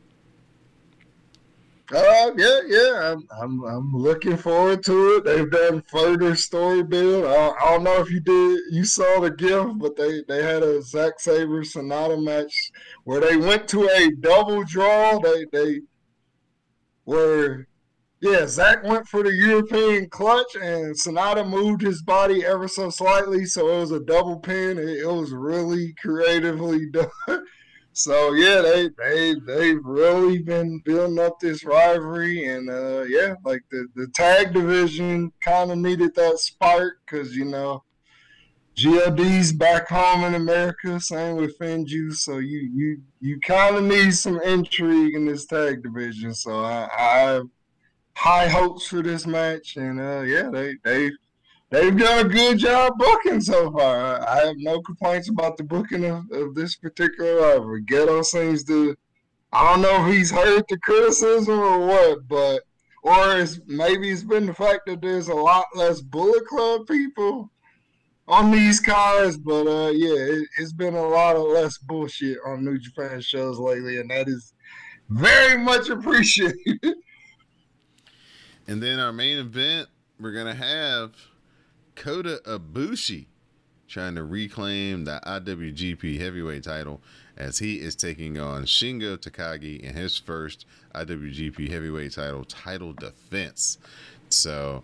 Uh, 1.92 2.30
yeah, 2.36 2.60
yeah. 2.66 3.12
I'm, 3.12 3.28
I'm, 3.40 3.62
I'm 3.64 3.92
looking 3.92 4.38
forward 4.38 4.82
to 4.84 5.16
it. 5.16 5.24
They've 5.24 5.50
done 5.50 5.82
further 5.82 6.34
story 6.34 6.82
build. 6.82 7.26
I, 7.26 7.50
I 7.50 7.72
don't 7.72 7.84
know 7.84 8.00
if 8.00 8.10
you 8.10 8.20
did, 8.20 8.60
you 8.70 8.84
saw 8.84 9.20
the 9.20 9.30
gift, 9.30 9.78
but 9.78 9.94
they, 9.94 10.22
they 10.26 10.42
had 10.42 10.62
a 10.62 10.80
Zack 10.82 11.20
Sabre 11.20 11.62
Sanada 11.62 12.22
match 12.22 12.70
where 13.04 13.20
they 13.20 13.36
went 13.36 13.68
to 13.68 13.86
a 13.86 14.10
double 14.20 14.64
draw. 14.64 15.18
They, 15.18 15.44
they 15.52 15.80
were, 17.04 17.68
yeah, 18.22 18.46
Zack 18.46 18.82
went 18.82 19.06
for 19.06 19.22
the 19.22 19.34
European 19.34 20.08
clutch 20.08 20.54
and 20.54 20.96
Sanada 20.98 21.46
moved 21.46 21.82
his 21.82 22.00
body 22.02 22.46
ever 22.46 22.66
so 22.66 22.88
slightly. 22.88 23.44
So 23.44 23.68
it 23.68 23.80
was 23.80 23.90
a 23.90 24.00
double 24.00 24.38
pin. 24.38 24.78
It, 24.78 25.00
it 25.00 25.06
was 25.06 25.32
really 25.32 25.92
creatively 26.00 26.86
done. 26.90 27.10
So 27.96 28.34
yeah, 28.34 28.60
they 28.60 28.90
they 28.98 29.34
they've 29.46 29.84
really 29.84 30.42
been 30.42 30.80
building 30.84 31.20
up 31.20 31.38
this 31.38 31.64
rivalry, 31.64 32.44
and 32.46 32.68
uh, 32.68 33.02
yeah, 33.02 33.34
like 33.44 33.62
the 33.70 33.86
the 33.94 34.08
tag 34.08 34.52
division 34.52 35.32
kind 35.40 35.70
of 35.70 35.78
needed 35.78 36.14
that 36.16 36.38
spark 36.38 36.98
because 37.06 37.36
you 37.36 37.44
know 37.44 37.84
GLD's 38.76 39.52
back 39.52 39.88
home 39.88 40.24
in 40.24 40.34
America, 40.34 40.98
same 40.98 41.36
with 41.36 41.56
FinJuice, 41.58 42.16
So 42.16 42.38
you 42.38 42.68
you 42.74 43.00
you 43.20 43.38
kind 43.40 43.76
of 43.76 43.84
need 43.84 44.12
some 44.12 44.40
intrigue 44.40 45.14
in 45.14 45.26
this 45.26 45.46
tag 45.46 45.84
division. 45.84 46.34
So 46.34 46.64
I, 46.64 46.88
I 46.98 47.18
have 47.20 47.46
high 48.16 48.48
hopes 48.48 48.88
for 48.88 49.02
this 49.02 49.24
match, 49.24 49.76
and 49.76 50.00
uh, 50.00 50.22
yeah, 50.22 50.50
they 50.50 50.74
they 50.82 51.12
they've 51.70 51.96
done 51.96 52.26
a 52.26 52.28
good 52.28 52.58
job 52.58 52.92
booking 52.98 53.40
so 53.40 53.70
far. 53.72 54.26
I 54.28 54.46
have 54.46 54.56
no 54.58 54.80
complaints 54.80 55.28
about 55.28 55.56
the 55.56 55.64
booking 55.64 56.04
of, 56.04 56.30
of 56.32 56.54
this 56.54 56.76
particular 56.76 57.36
rivalry. 57.40 57.84
Gedo 57.84 58.24
seems 58.24 58.64
to, 58.64 58.96
I 59.52 59.72
don't 59.72 59.82
know 59.82 60.06
if 60.06 60.14
he's 60.14 60.30
heard 60.30 60.64
the 60.68 60.78
criticism 60.78 61.58
or 61.58 61.86
what, 61.86 62.28
but 62.28 62.62
or 63.02 63.36
it's, 63.38 63.60
maybe 63.66 64.10
it's 64.10 64.22
been 64.22 64.46
the 64.46 64.54
fact 64.54 64.82
that 64.86 65.02
there's 65.02 65.28
a 65.28 65.34
lot 65.34 65.66
less 65.74 66.00
Bullet 66.00 66.46
Club 66.46 66.86
people 66.86 67.50
on 68.26 68.50
these 68.50 68.80
cars, 68.80 69.36
but 69.36 69.66
uh, 69.66 69.90
yeah, 69.90 70.14
it, 70.14 70.48
has 70.56 70.72
been 70.72 70.94
a 70.94 71.08
lot 71.08 71.36
of 71.36 71.42
less 71.42 71.76
bullshit 71.76 72.38
on 72.46 72.64
New 72.64 72.78
Japan 72.78 73.20
shows 73.20 73.58
lately, 73.58 73.98
and 74.00 74.10
that 74.10 74.28
is 74.28 74.54
very 75.08 75.58
much 75.58 75.88
appreciated. 75.88 76.80
And 78.66 78.82
then 78.82 78.98
our 78.98 79.12
main 79.12 79.36
event, 79.36 79.88
we're 80.18 80.32
gonna 80.32 80.54
have 80.54 81.14
Kota 81.94 82.40
Ibushi 82.44 83.26
trying 83.88 84.14
to 84.14 84.24
reclaim 84.24 85.04
the 85.04 85.20
IWGP 85.26 86.18
Heavyweight 86.18 86.64
title 86.64 87.00
as 87.36 87.58
he 87.58 87.76
is 87.76 87.94
taking 87.94 88.38
on 88.38 88.64
Shingo 88.64 89.16
Takagi 89.16 89.80
in 89.80 89.94
his 89.94 90.18
first 90.18 90.66
IWGP 90.94 91.68
Heavyweight 91.70 92.12
title 92.12 92.44
title 92.44 92.92
defense. 92.92 93.78
So 94.28 94.82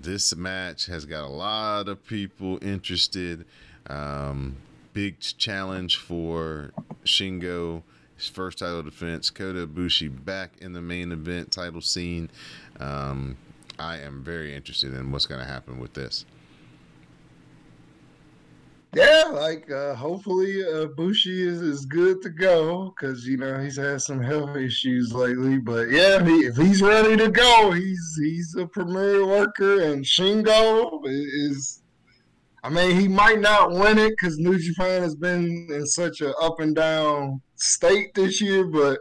this 0.00 0.34
match 0.36 0.86
has 0.86 1.04
got 1.04 1.24
a 1.24 1.32
lot 1.32 1.88
of 1.88 2.04
people 2.06 2.58
interested. 2.62 3.44
Um, 3.88 4.56
big 4.92 5.20
challenge 5.20 5.96
for 5.96 6.72
Shingo. 7.04 7.82
His 8.16 8.28
first 8.28 8.58
title 8.58 8.82
defense. 8.82 9.30
Kota 9.30 9.66
Ibushi 9.66 10.24
back 10.24 10.52
in 10.60 10.72
the 10.72 10.82
main 10.82 11.12
event 11.12 11.50
title 11.50 11.80
scene. 11.80 12.30
Um, 12.78 13.36
I 13.78 13.98
am 13.98 14.22
very 14.22 14.54
interested 14.54 14.94
in 14.94 15.10
what's 15.10 15.26
going 15.26 15.40
to 15.40 15.46
happen 15.46 15.80
with 15.80 15.94
this. 15.94 16.24
Yeah, 18.94 19.30
like 19.32 19.70
uh, 19.70 19.94
hopefully 19.94 20.62
uh, 20.62 20.86
Bushi 20.96 21.48
is, 21.48 21.62
is 21.62 21.86
good 21.86 22.20
to 22.22 22.28
go 22.28 22.92
because 22.94 23.26
you 23.26 23.38
know 23.38 23.58
he's 23.58 23.78
had 23.78 24.02
some 24.02 24.20
health 24.20 24.54
issues 24.54 25.14
lately. 25.14 25.56
But 25.56 25.88
yeah, 25.90 26.22
he, 26.22 26.40
if 26.40 26.56
he's 26.56 26.82
ready 26.82 27.16
to 27.16 27.30
go, 27.30 27.70
he's 27.70 28.18
he's 28.22 28.54
a 28.58 28.66
premier 28.66 29.24
worker, 29.24 29.80
and 29.82 30.04
Shingo 30.04 31.00
is. 31.06 31.78
I 32.64 32.68
mean, 32.68 33.00
he 33.00 33.08
might 33.08 33.40
not 33.40 33.72
win 33.72 33.98
it 33.98 34.10
because 34.10 34.38
New 34.38 34.56
Japan 34.56 35.02
has 35.02 35.16
been 35.16 35.66
in 35.70 35.84
such 35.84 36.20
an 36.20 36.32
up 36.40 36.60
and 36.60 36.76
down 36.76 37.40
state 37.56 38.14
this 38.14 38.40
year, 38.40 38.66
but 38.66 39.00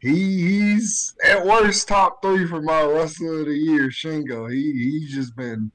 he 0.00 0.12
he's 0.12 1.14
at 1.24 1.44
worst 1.44 1.88
top 1.88 2.20
three 2.22 2.46
for 2.46 2.60
my 2.60 2.82
wrestler 2.82 3.40
of 3.40 3.46
the 3.46 3.56
year. 3.56 3.88
Shingo, 3.88 4.52
he 4.52 4.70
he's 4.72 5.14
just 5.14 5.34
been 5.34 5.72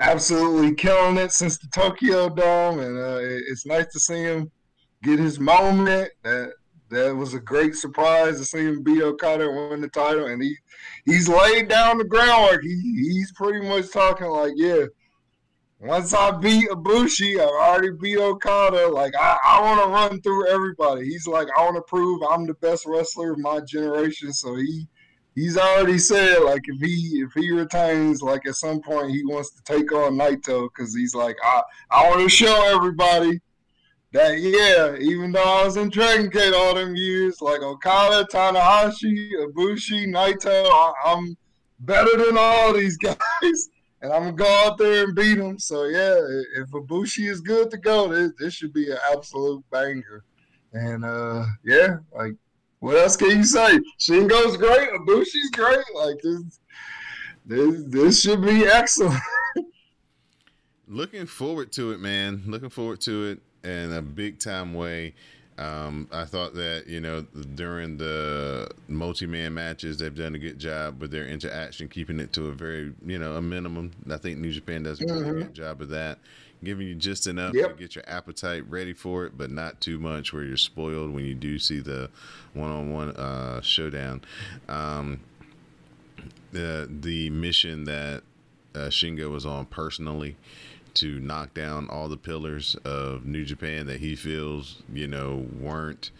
absolutely 0.00 0.74
killing 0.74 1.16
it 1.16 1.32
since 1.32 1.58
the 1.58 1.68
Tokyo 1.68 2.28
Dome, 2.28 2.80
and 2.80 2.98
uh, 2.98 3.18
it's 3.20 3.66
nice 3.66 3.86
to 3.92 4.00
see 4.00 4.22
him 4.22 4.50
get 5.02 5.18
his 5.18 5.38
moment. 5.38 6.10
That 6.22 6.52
that 6.90 7.14
was 7.14 7.34
a 7.34 7.40
great 7.40 7.74
surprise 7.74 8.38
to 8.38 8.44
see 8.44 8.64
him 8.64 8.82
beat 8.82 9.02
Okada 9.02 9.48
and 9.48 9.70
win 9.70 9.80
the 9.80 9.88
title, 9.88 10.26
and 10.26 10.42
he 10.42 10.56
he's 11.04 11.28
laid 11.28 11.68
down 11.68 11.98
the 11.98 12.04
groundwork. 12.04 12.62
He 12.62 12.80
he's 13.10 13.32
pretty 13.32 13.66
much 13.66 13.90
talking 13.92 14.28
like, 14.28 14.52
yeah. 14.56 14.84
Once 15.80 16.12
I 16.12 16.32
beat 16.32 16.68
Ibushi, 16.70 17.38
I 17.38 17.44
already 17.44 17.92
beat 18.00 18.18
Okada. 18.18 18.88
Like 18.88 19.14
I, 19.14 19.38
I 19.44 19.60
want 19.60 19.80
to 19.80 19.88
run 19.88 20.20
through 20.22 20.48
everybody. 20.48 21.04
He's 21.04 21.28
like, 21.28 21.46
I 21.56 21.62
want 21.62 21.76
to 21.76 21.82
prove 21.82 22.20
I'm 22.28 22.48
the 22.48 22.54
best 22.54 22.84
wrestler 22.84 23.34
of 23.34 23.38
my 23.38 23.60
generation. 23.60 24.32
So 24.32 24.56
he 24.56 24.88
he's 25.38 25.56
already 25.56 25.98
said 25.98 26.42
like 26.42 26.62
if 26.64 26.80
he 26.80 27.22
if 27.22 27.32
he 27.32 27.50
retains 27.50 28.22
like 28.22 28.44
at 28.46 28.56
some 28.56 28.80
point 28.80 29.10
he 29.10 29.24
wants 29.24 29.50
to 29.50 29.62
take 29.62 29.92
on 29.92 30.14
Naito 30.14 30.68
because 30.68 30.94
he's 30.94 31.14
like 31.14 31.36
I 31.42 31.62
I 31.90 32.08
want 32.08 32.20
to 32.22 32.28
show 32.28 32.74
everybody 32.74 33.40
that 34.12 34.38
yeah 34.40 34.96
even 34.98 35.30
though 35.30 35.42
I 35.42 35.64
was 35.64 35.76
in 35.76 35.90
Dragon 35.90 36.28
Gate 36.28 36.54
all 36.54 36.74
them 36.74 36.96
years 36.96 37.40
like 37.40 37.60
Okada 37.60 38.26
Tanahashi 38.32 39.30
Ibushi 39.46 40.06
Naito 40.08 40.66
I, 40.66 40.92
I'm 41.06 41.36
better 41.80 42.16
than 42.16 42.36
all 42.36 42.72
these 42.72 42.96
guys 42.96 43.16
and 44.02 44.12
I'm 44.12 44.22
gonna 44.22 44.32
go 44.32 44.66
out 44.66 44.76
there 44.76 45.04
and 45.04 45.14
beat 45.14 45.38
them 45.38 45.58
so 45.58 45.84
yeah 45.84 46.16
if 46.56 46.68
Ibushi 46.70 47.30
is 47.30 47.40
good 47.40 47.70
to 47.70 47.78
go 47.78 48.08
this, 48.08 48.32
this 48.38 48.54
should 48.54 48.72
be 48.72 48.90
an 48.90 48.98
absolute 49.12 49.62
banger. 49.70 50.24
And 50.72 51.04
uh 51.04 51.44
yeah 51.64 51.98
like 52.12 52.34
what 52.80 52.96
else 52.96 53.16
can 53.16 53.30
you 53.30 53.44
say? 53.44 53.78
Shingo's 53.98 54.56
great. 54.56 54.90
Ibushi's 54.90 55.50
great. 55.52 55.84
Like 55.94 56.20
this, 56.22 56.60
this, 57.46 57.82
this 57.86 58.20
should 58.22 58.42
be 58.42 58.66
excellent. 58.66 59.20
Looking 60.88 61.26
forward 61.26 61.72
to 61.72 61.92
it, 61.92 62.00
man. 62.00 62.42
Looking 62.46 62.70
forward 62.70 63.00
to 63.02 63.26
it 63.26 63.40
in 63.68 63.92
a 63.92 64.02
big 64.02 64.38
time 64.38 64.74
way. 64.74 65.14
Um, 65.58 66.08
I 66.12 66.24
thought 66.24 66.54
that 66.54 66.84
you 66.86 67.00
know 67.00 67.22
during 67.56 67.96
the 67.96 68.70
multi-man 68.86 69.54
matches 69.54 69.98
they've 69.98 70.14
done 70.14 70.36
a 70.36 70.38
good 70.38 70.58
job 70.58 71.00
with 71.00 71.10
their 71.10 71.26
interaction, 71.26 71.88
keeping 71.88 72.20
it 72.20 72.32
to 72.34 72.46
a 72.46 72.52
very 72.52 72.94
you 73.04 73.18
know 73.18 73.34
a 73.34 73.42
minimum. 73.42 73.90
I 74.08 74.18
think 74.18 74.38
New 74.38 74.52
Japan 74.52 74.84
does 74.84 75.00
a 75.00 75.04
mm-hmm. 75.04 75.38
good 75.40 75.54
job 75.54 75.82
of 75.82 75.88
that 75.88 76.20
giving 76.62 76.86
you 76.86 76.94
just 76.94 77.26
enough 77.26 77.54
yep. 77.54 77.70
to 77.70 77.74
get 77.74 77.94
your 77.94 78.04
appetite 78.06 78.68
ready 78.68 78.92
for 78.92 79.24
it, 79.24 79.36
but 79.36 79.50
not 79.50 79.80
too 79.80 79.98
much 79.98 80.32
where 80.32 80.42
you're 80.42 80.56
spoiled 80.56 81.12
when 81.12 81.24
you 81.24 81.34
do 81.34 81.58
see 81.58 81.80
the 81.80 82.10
one-on-one 82.54 83.10
uh, 83.10 83.60
showdown. 83.60 84.22
Um, 84.68 85.20
the 86.52 86.88
the 86.90 87.30
mission 87.30 87.84
that 87.84 88.22
uh, 88.74 88.88
Shingo 88.88 89.30
was 89.30 89.44
on 89.46 89.66
personally 89.66 90.36
to 90.94 91.20
knock 91.20 91.54
down 91.54 91.88
all 91.88 92.08
the 92.08 92.16
pillars 92.16 92.74
of 92.84 93.24
New 93.24 93.44
Japan 93.44 93.86
that 93.86 94.00
he 94.00 94.16
feels 94.16 94.82
you 94.92 95.06
know 95.06 95.46
weren't 95.58 96.10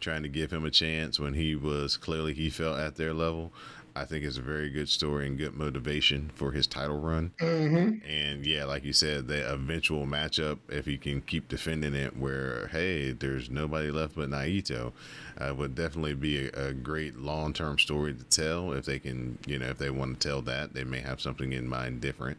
trying 0.00 0.22
to 0.22 0.28
give 0.28 0.52
him 0.52 0.64
a 0.64 0.70
chance 0.70 1.18
when 1.20 1.34
he 1.34 1.54
was 1.54 1.96
clearly 1.96 2.34
he 2.34 2.50
felt 2.50 2.78
at 2.78 2.96
their 2.96 3.14
level. 3.14 3.52
I 3.94 4.04
think 4.04 4.24
it's 4.24 4.38
a 4.38 4.42
very 4.42 4.70
good 4.70 4.88
story 4.88 5.26
and 5.26 5.36
good 5.36 5.54
motivation 5.54 6.30
for 6.34 6.52
his 6.52 6.66
title 6.66 6.98
run. 6.98 7.32
Mm-hmm. 7.38 8.06
And 8.08 8.46
yeah, 8.46 8.64
like 8.64 8.84
you 8.84 8.92
said, 8.92 9.28
the 9.28 9.52
eventual 9.52 10.06
matchup, 10.06 10.58
if 10.68 10.86
he 10.86 10.96
can 10.96 11.20
keep 11.20 11.48
defending 11.48 11.94
it, 11.94 12.16
where 12.16 12.68
hey, 12.68 13.12
there's 13.12 13.50
nobody 13.50 13.90
left 13.90 14.16
but 14.16 14.30
Naito, 14.30 14.92
uh, 15.38 15.54
would 15.54 15.74
definitely 15.74 16.14
be 16.14 16.48
a, 16.48 16.68
a 16.68 16.72
great 16.72 17.16
long 17.16 17.52
term 17.52 17.78
story 17.78 18.14
to 18.14 18.24
tell. 18.24 18.72
If 18.72 18.86
they 18.86 18.98
can, 18.98 19.38
you 19.46 19.58
know, 19.58 19.66
if 19.66 19.78
they 19.78 19.90
want 19.90 20.20
to 20.20 20.28
tell 20.28 20.42
that, 20.42 20.72
they 20.72 20.84
may 20.84 21.00
have 21.00 21.20
something 21.20 21.52
in 21.52 21.68
mind 21.68 22.00
different 22.00 22.38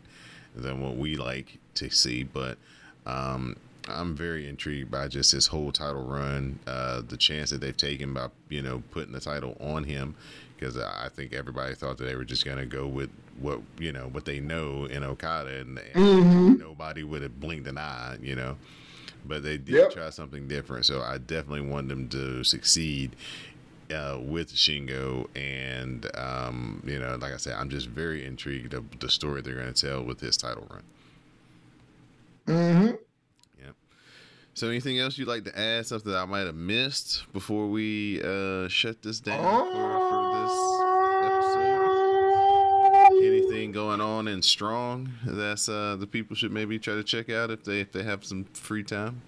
than 0.55 0.81
what 0.81 0.97
we 0.97 1.15
like 1.15 1.59
to 1.75 1.89
see. 1.89 2.23
But 2.23 2.57
um, 3.05 3.57
I'm 3.87 4.15
very 4.15 4.47
intrigued 4.47 4.89
by 4.89 5.07
just 5.07 5.31
his 5.31 5.47
whole 5.47 5.71
title 5.71 6.03
run, 6.03 6.59
uh, 6.65 7.01
the 7.07 7.17
chance 7.17 7.49
that 7.49 7.61
they've 7.61 7.75
taken 7.75 8.13
by 8.13 8.29
you 8.49 8.61
know 8.61 8.81
putting 8.91 9.13
the 9.13 9.19
title 9.19 9.55
on 9.59 9.83
him 9.83 10.15
because 10.63 10.77
I 10.77 11.09
think 11.09 11.33
everybody 11.33 11.75
thought 11.75 11.97
that 11.97 12.05
they 12.05 12.15
were 12.15 12.23
just 12.23 12.45
gonna 12.45 12.65
go 12.65 12.87
with 12.87 13.09
what 13.39 13.59
you 13.79 13.91
know 13.91 14.07
what 14.07 14.23
they 14.23 14.39
know 14.39 14.85
in 14.85 15.03
Okada, 15.03 15.59
and, 15.59 15.77
and 15.77 15.95
mm-hmm. 15.95 16.53
nobody 16.53 17.03
would 17.03 17.21
have 17.21 17.39
blinked 17.39 17.67
an 17.67 17.77
eye, 17.77 18.17
you 18.21 18.35
know. 18.35 18.57
But 19.25 19.43
they 19.43 19.57
did 19.57 19.75
yep. 19.75 19.91
try 19.91 20.09
something 20.09 20.47
different, 20.47 20.85
so 20.85 21.01
I 21.01 21.17
definitely 21.17 21.67
want 21.69 21.89
them 21.89 22.07
to 22.09 22.43
succeed 22.43 23.15
uh, 23.93 24.19
with 24.21 24.53
Shingo, 24.53 25.27
and 25.35 26.09
um, 26.15 26.81
you 26.85 26.99
know, 26.99 27.17
like 27.19 27.33
I 27.33 27.37
said, 27.37 27.55
I'm 27.55 27.69
just 27.69 27.87
very 27.87 28.25
intrigued 28.25 28.73
of 28.73 28.99
the 28.99 29.09
story 29.09 29.41
they're 29.41 29.55
going 29.55 29.73
to 29.73 29.87
tell 29.87 30.01
with 30.03 30.21
his 30.21 30.37
title 30.37 30.67
run. 30.69 30.83
Mm-hmm. 32.47 32.95
So, 34.55 34.67
anything 34.67 34.99
else 34.99 35.17
you'd 35.17 35.27
like 35.27 35.45
to 35.45 35.59
add? 35.59 35.87
Something 35.87 36.13
I 36.13 36.25
might 36.25 36.45
have 36.45 36.55
missed 36.55 37.23
before 37.33 37.67
we 37.67 38.21
uh, 38.21 38.67
shut 38.67 39.01
this 39.01 39.19
down? 39.19 39.41
For, 39.41 39.73
for 39.73 40.32
Strong 44.43 45.11
that's 45.25 45.69
uh, 45.69 45.95
the 45.99 46.07
people 46.07 46.35
should 46.35 46.51
maybe 46.51 46.79
try 46.79 46.95
to 46.95 47.03
check 47.03 47.29
out 47.29 47.51
if 47.51 47.63
they 47.63 47.81
if 47.81 47.91
they 47.91 48.03
have 48.03 48.23
some 48.23 48.45
free 48.53 48.83
time? 48.83 49.21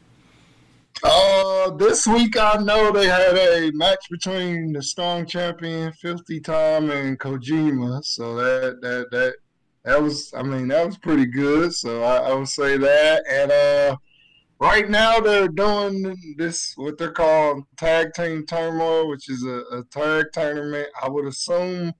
Uh, 1.04 1.72
this 1.72 2.08
week 2.08 2.38
I 2.38 2.58
know 2.58 2.92
they 2.92 3.08
had 3.08 3.38
a 3.38 3.72
match 3.74 4.06
between 4.10 4.74
the 4.74 4.82
Strong 4.82 5.26
champion 5.26 5.92
Filthy 5.94 6.40
Tom 6.40 6.90
and 6.90 7.20
Kojima, 7.20 8.04
so 8.04 8.36
that 8.36 8.82
that 8.82 9.08
that 9.12 9.36
that 9.84 10.02
was 10.02 10.34
I 10.36 10.44
mean 10.44 10.68
that 10.70 10.86
was 10.86 10.98
pretty 10.98 11.26
good. 11.26 11.74
So 11.74 12.04
I, 12.04 12.30
I 12.30 12.34
would 12.34 12.48
say 12.48 12.78
that, 12.78 13.24
and 13.30 13.52
uh, 13.52 13.98
right 14.60 14.90
now 14.90 15.20
they're 15.20 15.48
doing 15.48 16.16
this 16.38 16.74
what 16.76 16.98
they're 16.98 17.12
called 17.12 17.64
tag 17.78 18.14
team 18.14 18.46
turmoil, 18.46 19.10
which 19.10 19.30
is 19.30 19.44
a, 19.44 19.64
a 19.72 19.84
tag 19.92 20.28
tournament. 20.34 20.88
I 21.02 21.10
would 21.10 21.26
assume 21.26 21.94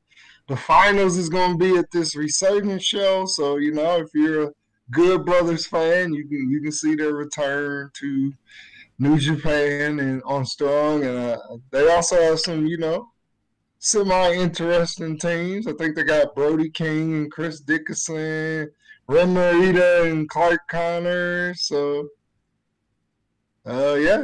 the 0.48 0.56
finals 0.56 1.18
is 1.18 1.30
going 1.30 1.54
to 1.54 1.58
be 1.58 1.78
at 1.78 1.92
this 1.92 2.16
resurgence 2.16 2.84
show. 2.84 3.26
So 3.26 3.58
you 3.58 3.72
know, 3.72 3.98
if 3.98 4.10
you're 4.14 4.44
a 4.44 4.52
Good 4.92 5.26
Brothers 5.26 5.66
fan, 5.66 6.14
you 6.14 6.28
can 6.28 6.50
you 6.50 6.62
can 6.62 6.72
see 6.72 6.96
their 6.96 7.14
return 7.14 7.90
to 7.94 8.34
New 9.00 9.18
Japan 9.18 10.00
and 10.00 10.22
on 10.26 10.46
Strong, 10.46 11.04
and 11.04 11.18
uh, 11.18 11.38
they 11.72 11.90
also 11.90 12.22
have 12.22 12.40
some 12.40 12.66
you 12.66 12.78
know 12.78 13.10
semi 13.80 14.34
interesting 14.34 15.18
teams. 15.18 15.68
I 15.68 15.74
think 15.74 15.96
they 15.96 16.04
got 16.04 16.36
Brody 16.36 16.70
King 16.70 17.14
and 17.14 17.32
Chris 17.32 17.60
Dickinson, 17.60 18.70
Ren 19.08 19.34
Narita 19.34 20.10
and 20.10 20.30
Clark 20.30 20.62
Connor. 20.70 21.54
So 21.56 22.08
uh, 23.68 23.96
yeah, 23.96 24.18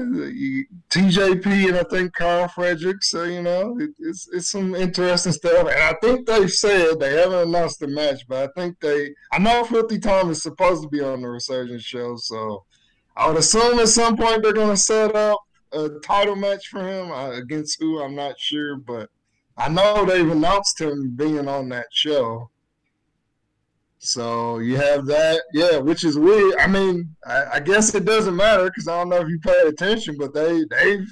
TJP 0.89 1.69
and 1.69 1.77
I 1.77 1.83
think 1.89 2.13
Karl 2.13 2.47
Fredericks. 2.47 3.09
So 3.09 3.23
you 3.23 3.41
know, 3.41 3.75
it, 3.79 3.89
it's 3.97 4.29
it's 4.31 4.51
some 4.51 4.75
interesting 4.75 5.33
stuff. 5.33 5.67
And 5.67 5.69
I 5.69 5.95
think 5.99 6.27
they 6.27 6.47
said 6.47 6.99
they 6.99 7.19
haven't 7.19 7.47
announced 7.47 7.79
the 7.79 7.87
match, 7.87 8.21
but 8.27 8.49
I 8.49 8.53
think 8.59 8.79
they. 8.79 9.15
I 9.31 9.39
know 9.39 9.63
Filthy 9.63 9.97
Tom 9.97 10.29
is 10.29 10.43
supposed 10.43 10.83
to 10.83 10.89
be 10.89 11.01
on 11.01 11.21
the 11.21 11.29
Resurgence 11.29 11.83
show, 11.83 12.17
so 12.17 12.65
I 13.17 13.27
would 13.27 13.37
assume 13.37 13.79
at 13.79 13.87
some 13.87 14.15
point 14.15 14.43
they're 14.43 14.53
going 14.53 14.75
to 14.75 14.77
set 14.77 15.15
up 15.15 15.39
a 15.71 15.89
title 16.03 16.35
match 16.35 16.67
for 16.67 16.87
him 16.87 17.11
uh, 17.11 17.31
against 17.31 17.79
who 17.79 18.01
I'm 18.01 18.15
not 18.15 18.39
sure, 18.39 18.75
but 18.77 19.09
I 19.57 19.69
know 19.69 20.05
they've 20.05 20.29
announced 20.29 20.79
him 20.79 21.15
being 21.15 21.47
on 21.47 21.69
that 21.69 21.87
show. 21.91 22.51
So 24.03 24.57
you 24.57 24.77
have 24.77 25.05
that, 25.05 25.43
yeah, 25.53 25.77
which 25.77 26.03
is 26.03 26.17
weird. 26.17 26.55
I 26.59 26.65
mean, 26.65 27.15
I, 27.23 27.45
I 27.53 27.59
guess 27.59 27.93
it 27.93 28.03
doesn't 28.03 28.35
matter 28.35 28.65
because 28.65 28.87
I 28.87 28.97
don't 28.97 29.09
know 29.09 29.17
if 29.17 29.29
you 29.29 29.39
paid 29.39 29.67
attention, 29.67 30.15
but 30.17 30.33
they 30.33 30.65
they've 30.71 31.07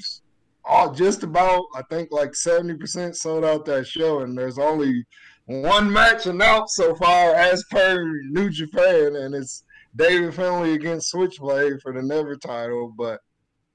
all 0.66 0.92
just 0.92 1.22
about 1.22 1.66
I 1.76 1.84
think 1.84 2.12
like 2.12 2.34
seventy 2.34 2.74
percent 2.74 3.16
sold 3.16 3.46
out 3.46 3.66
that 3.66 3.86
show, 3.86 4.22
and 4.22 4.36
there's 4.36 4.58
only 4.58 5.06
one 5.46 5.94
match 5.94 6.26
announced 6.26 6.76
so 6.76 6.96
far 6.96 7.36
as 7.36 7.64
per 7.70 8.04
New 8.32 8.50
Japan, 8.50 9.16
and 9.18 9.36
it's 9.36 9.64
David 9.96 10.34
Finlay 10.34 10.74
against 10.74 11.12
Switchblade 11.12 11.82
for 11.84 11.94
the 11.94 12.02
Never 12.02 12.38
title. 12.38 12.92
But 12.98 13.20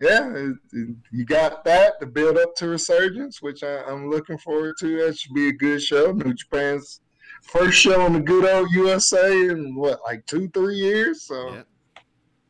yeah, 0.00 0.29
it, 0.35 0.57
it, 0.72 0.96
you 1.12 1.24
got 1.24 1.62
that 1.64 2.00
to 2.00 2.07
build 2.07 2.37
up 2.37 2.57
to 2.57 2.66
Resurgence, 2.66 3.40
which 3.40 3.62
I, 3.62 3.88
am 3.88 4.11
looking 4.11 4.38
forward 4.38 4.74
to. 4.81 5.05
That 5.05 5.16
should 5.16 5.35
be 5.35 5.50
a 5.50 5.53
good 5.53 5.81
show. 5.81 6.11
New 6.11 6.35
Japan's 6.35 7.00
first 7.44 7.78
show 7.78 8.00
on 8.00 8.12
the 8.12 8.20
good 8.20 8.44
old 8.44 8.68
USA 8.72 9.48
in 9.48 9.74
what, 9.74 10.00
like 10.04 10.26
two, 10.26 10.48
three 10.48 10.76
years. 10.76 11.24
So 11.24 11.64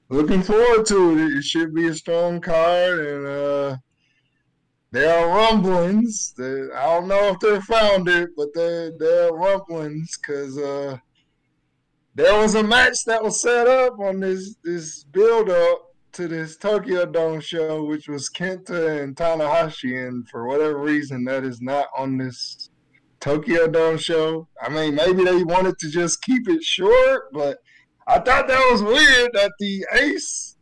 looking 0.08 0.42
forward 0.42 0.86
to 0.86 1.18
it. 1.18 1.38
It 1.38 1.44
should 1.44 1.74
be 1.74 1.88
a 1.88 1.94
strong 1.94 2.40
card, 2.40 2.98
and 3.00 3.26
uh, 3.26 3.76
there 4.92 5.18
are 5.18 5.28
rumblings. 5.28 6.32
That, 6.36 6.70
I 6.74 6.86
don't 6.86 7.08
know 7.08 7.28
if 7.28 7.40
they're 7.40 7.60
founded, 7.62 8.30
but 8.36 8.48
there 8.54 8.92
there 8.98 9.28
are 9.28 9.36
rumblings 9.36 10.16
because 10.16 10.56
uh, 10.58 10.98
there 12.14 12.38
was 12.38 12.54
a 12.54 12.62
match 12.62 13.04
that 13.06 13.22
was 13.22 13.42
set 13.42 13.66
up 13.66 13.98
on 13.98 14.20
this 14.20 14.56
this 14.62 15.04
build 15.04 15.50
up 15.50 15.94
to 16.12 16.28
this 16.28 16.56
Tokyo 16.56 17.06
Dome 17.06 17.40
show, 17.40 17.84
which 17.84 18.08
was 18.08 18.30
Kenta 18.30 19.02
and 19.02 19.16
Tanahashi, 19.16 20.06
and 20.06 20.28
for 20.28 20.46
whatever 20.46 20.78
reason, 20.78 21.24
that 21.24 21.44
is 21.44 21.60
not 21.60 21.88
on 21.96 22.16
this 22.16 22.70
Tokyo 23.24 23.66
Dome 23.66 23.96
show. 23.96 24.46
I 24.60 24.68
mean, 24.68 24.94
maybe 24.94 25.24
they 25.24 25.42
wanted 25.44 25.78
to 25.78 25.88
just 25.88 26.20
keep 26.20 26.46
it 26.46 26.62
short, 26.62 27.32
but 27.32 27.56
I 28.06 28.18
thought 28.18 28.48
that 28.48 28.68
was 28.70 28.82
weird 28.82 29.30
that 29.32 29.50
the 29.58 29.86
Ace 29.94 30.56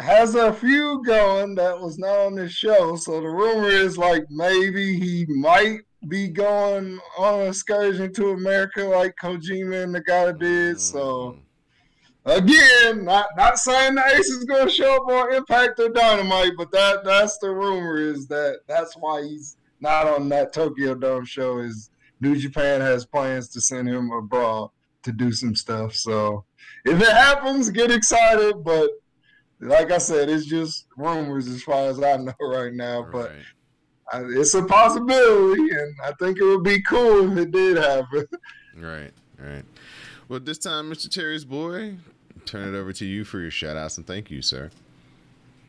has 0.00 0.36
a 0.36 0.52
feud 0.52 1.04
going 1.04 1.56
that 1.56 1.80
was 1.80 1.98
not 1.98 2.16
on 2.16 2.36
this 2.36 2.52
show. 2.52 2.94
So 2.94 3.20
the 3.20 3.26
rumor 3.26 3.66
is 3.66 3.98
like 3.98 4.22
maybe 4.30 5.00
he 5.00 5.26
might 5.28 5.80
be 6.06 6.28
going 6.28 7.00
on 7.18 7.40
an 7.40 7.48
excursion 7.48 8.12
to 8.12 8.30
America 8.30 8.84
like 8.84 9.16
Kojima 9.20 9.82
and 9.82 9.96
Nagata 9.96 10.38
did. 10.38 10.80
So 10.80 11.38
mm-hmm. 12.24 12.44
again, 12.44 13.04
not 13.04 13.26
not 13.36 13.58
saying 13.58 13.96
the 13.96 14.06
Ace 14.14 14.28
is 14.28 14.44
going 14.44 14.68
to 14.68 14.72
show 14.72 14.94
up 14.94 15.12
on 15.12 15.34
Impact 15.34 15.80
or 15.80 15.88
Dynamite, 15.88 16.52
but 16.56 16.70
that 16.70 17.02
that's 17.02 17.36
the 17.38 17.50
rumor 17.50 17.96
is 17.96 18.28
that 18.28 18.60
that's 18.68 18.96
why 18.96 19.22
he's 19.22 19.56
not 19.80 20.06
on 20.06 20.28
that 20.30 20.52
Tokyo 20.52 20.94
Dome 20.94 21.24
show 21.24 21.58
is 21.58 21.90
New 22.20 22.36
Japan 22.36 22.80
has 22.80 23.06
plans 23.06 23.48
to 23.48 23.60
send 23.60 23.88
him 23.88 24.10
abroad 24.10 24.70
to 25.02 25.12
do 25.12 25.32
some 25.32 25.54
stuff. 25.54 25.94
So 25.94 26.44
if 26.84 27.00
it 27.00 27.12
happens, 27.12 27.70
get 27.70 27.90
excited. 27.90 28.62
But 28.62 28.90
like 29.60 29.90
I 29.90 29.98
said, 29.98 30.28
it's 30.28 30.46
just 30.46 30.86
rumors 30.96 31.48
as 31.48 31.62
far 31.62 31.88
as 31.88 32.02
I 32.02 32.16
know 32.16 32.34
right 32.40 32.72
now. 32.72 33.02
Right. 33.02 33.12
But 33.12 33.32
I, 34.12 34.24
it's 34.28 34.54
a 34.54 34.62
possibility, 34.64 35.70
and 35.70 35.94
I 36.04 36.12
think 36.18 36.38
it 36.38 36.44
would 36.44 36.64
be 36.64 36.82
cool 36.82 37.30
if 37.32 37.38
it 37.38 37.50
did 37.50 37.76
happen. 37.76 38.26
Right, 38.76 39.10
right. 39.38 39.64
Well, 40.28 40.40
this 40.40 40.56
time, 40.56 40.90
Mr. 40.90 41.10
Terry's 41.10 41.44
boy, 41.44 41.96
turn 42.46 42.72
it 42.72 42.78
over 42.78 42.92
to 42.94 43.04
you 43.04 43.24
for 43.24 43.40
your 43.40 43.50
shout 43.50 43.76
outs 43.76 43.98
and 43.98 44.06
thank 44.06 44.30
you, 44.30 44.40
sir. 44.40 44.70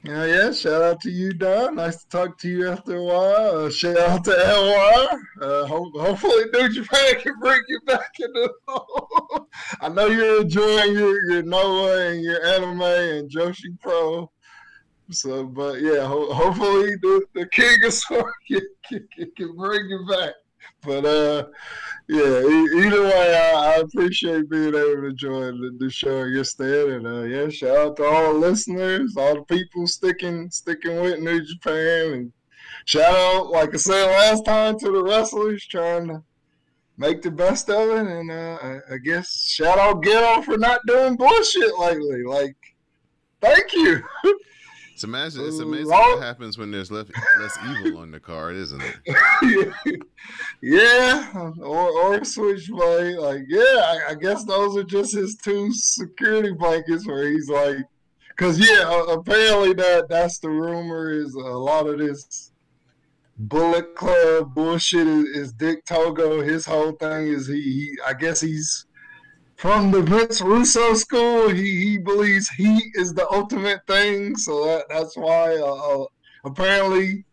Yeah, 0.04 0.26
yeah. 0.26 0.52
Shout 0.52 0.82
out 0.82 1.02
to 1.02 1.12
you, 1.12 1.32
Don. 1.32 1.76
Nice 1.76 2.04
to 2.04 2.10
talk 2.10 2.38
to 2.40 2.50
you 2.50 2.68
after 2.70 2.96
a 2.98 3.04
while. 3.04 3.66
Uh, 3.66 3.70
shout 3.70 3.98
out 3.98 4.24
to 4.24 4.32
LY. 4.32 5.08
Uh, 5.46 5.66
ho- 5.68 5.92
hopefully, 5.96 6.46
New 6.54 6.70
Japan 6.70 7.20
can 7.20 7.40
bring 7.40 7.62
you 7.68 7.80
back 7.86 8.12
into. 8.20 8.52
The 8.68 9.46
I 9.82 9.90
know 9.90 10.08
you're 10.08 10.42
enjoying 10.42 10.94
your, 10.94 11.32
your 11.32 11.44
Noah 11.44 12.08
and 12.08 12.24
your 12.24 12.44
anime 12.44 12.82
and 12.82 13.30
Joshi 13.30 13.80
Pro. 13.80 14.32
So, 15.12 15.46
but 15.46 15.82
yeah, 15.82 16.08
ho- 16.08 16.34
hopefully 16.34 16.96
the, 16.96 17.24
the 17.36 17.46
King 17.48 17.84
of 17.86 17.94
Sword 17.94 18.34
can, 18.48 18.62
can, 18.90 19.08
can 19.38 19.56
bring 19.56 19.86
you 19.88 20.08
back. 20.10 20.34
But 20.84 21.06
uh, 21.06 21.48
yeah, 22.08 22.40
either 22.40 23.04
way, 23.04 23.54
I, 23.56 23.76
I, 23.76 23.76
appreciate 23.78 24.50
being 24.50 24.76
able 24.76 25.02
to 25.04 25.14
join 25.14 25.62
the, 25.62 25.78
the 25.80 25.90
show 25.90 26.24
instead. 26.24 26.90
And 26.90 27.08
uh, 27.08 27.22
yeah, 27.22 27.50
shout 27.50 27.78
out 27.78 27.98
to 27.98 28.04
all 28.04 28.34
the 28.34 28.40
listeners, 28.40 29.16
all 29.16 29.36
the 29.36 29.44
people 29.44 29.86
sticking 29.86 30.50
sticking 30.50 31.00
with 31.02 31.20
New 31.20 31.42
Japan, 31.46 32.14
and 32.14 32.34
shout 32.86 33.14
out, 33.14 33.52
like 33.52 33.74
I 33.74 33.78
said 33.78 34.08
last 34.08 34.44
time, 34.44 34.80
to 34.80 34.92
the 34.92 35.04
wrestlers 35.04 35.66
trying 35.68 36.08
to 36.08 36.24
make 36.98 37.22
the 37.22 37.32
best 37.32 37.70
of 37.70 37.90
it. 37.90 38.08
And 38.08 38.32
uh, 38.32 38.58
I, 38.62 38.94
I 38.96 38.98
guess 38.98 39.48
shout 39.48 39.78
out 39.78 40.04
Gedo 40.04 40.44
for 40.44 40.58
not 40.58 40.82
doing 40.88 41.16
bullshit 41.16 41.78
lately. 41.78 42.24
Like, 42.24 42.58
thank 43.40 43.72
you. 43.74 44.02
It's 45.02 45.08
amazing. 45.08 45.46
It's 45.48 45.58
amazing 45.58 45.88
what 45.88 46.20
oh. 46.20 46.22
happens 46.22 46.60
when 46.60 46.70
there's 46.70 46.92
less, 46.92 47.08
less 47.40 47.58
evil 47.72 48.02
on 48.02 48.12
the 48.12 48.20
card, 48.20 48.56
isn't 48.56 48.84
it? 48.84 50.04
yeah, 50.62 51.52
or 51.60 51.90
or 51.90 52.24
switchblade. 52.24 53.18
Like, 53.18 53.42
yeah, 53.48 53.62
I, 53.64 54.00
I, 54.10 54.14
guess 54.14 54.44
those 54.44 54.78
are 54.78 54.84
just 54.84 55.16
his 55.16 55.38
two 55.38 55.74
security 55.74 56.52
blankets 56.52 57.08
where 57.08 57.28
he's 57.32 57.50
like, 57.50 57.78
because 58.30 58.60
yeah, 58.60 59.04
apparently 59.12 59.74
that 59.74 60.08
that's 60.08 60.38
the 60.38 60.52
rumor 60.52 61.12
is 61.12 61.34
a 61.34 61.40
lot 61.40 61.88
of 61.88 61.98
this 61.98 62.52
Bullet 63.40 63.96
Club 63.96 64.54
bullshit 64.54 65.08
is, 65.08 65.26
is 65.30 65.52
Dick 65.54 65.84
Togo. 65.86 66.44
His 66.44 66.64
whole 66.64 66.92
thing 66.92 67.30
is 67.30 67.48
he, 67.48 67.60
he 67.60 67.98
I 68.06 68.14
guess 68.14 68.40
he's 68.40 68.86
from 69.62 69.92
the 69.92 70.02
Vince 70.02 70.42
Russo 70.42 70.96
school. 70.96 71.48
He, 71.50 71.84
he 71.84 71.98
believes 72.00 72.50
he 72.50 72.82
is 72.96 73.14
the 73.14 73.30
ultimate 73.32 73.86
thing, 73.86 74.36
so 74.36 74.66
that, 74.66 74.86
that's 74.90 75.16
why 75.16 75.56
uh, 75.56 76.02
uh, 76.02 76.06
apparently, 76.46 77.26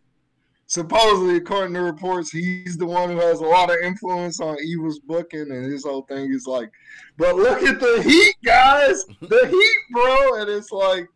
supposedly, 0.67 1.37
according 1.39 1.73
to 1.73 1.81
reports, 1.81 2.31
he's 2.31 2.77
the 2.77 2.85
one 2.85 3.09
who 3.09 3.17
has 3.17 3.41
a 3.41 3.47
lot 3.47 3.71
of 3.71 3.79
influence 3.83 4.41
on 4.41 4.59
Evil's 4.63 4.99
booking, 4.99 5.51
and 5.51 5.73
his 5.73 5.85
whole 5.85 6.03
thing 6.03 6.31
is 6.31 6.47
like, 6.47 6.71
but 7.17 7.35
look 7.35 7.63
at 7.63 7.81
the 7.81 8.03
heat, 8.03 8.35
guys, 8.45 9.07
the 9.23 9.49
heat, 9.49 9.95
bro, 9.95 10.43
and 10.43 10.51
it's 10.51 10.71
like, 10.71 11.09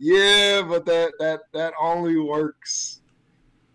yeah, 0.00 0.62
but 0.62 0.84
that 0.84 1.12
that 1.20 1.40
that 1.54 1.74
only 1.80 2.18
works 2.18 3.02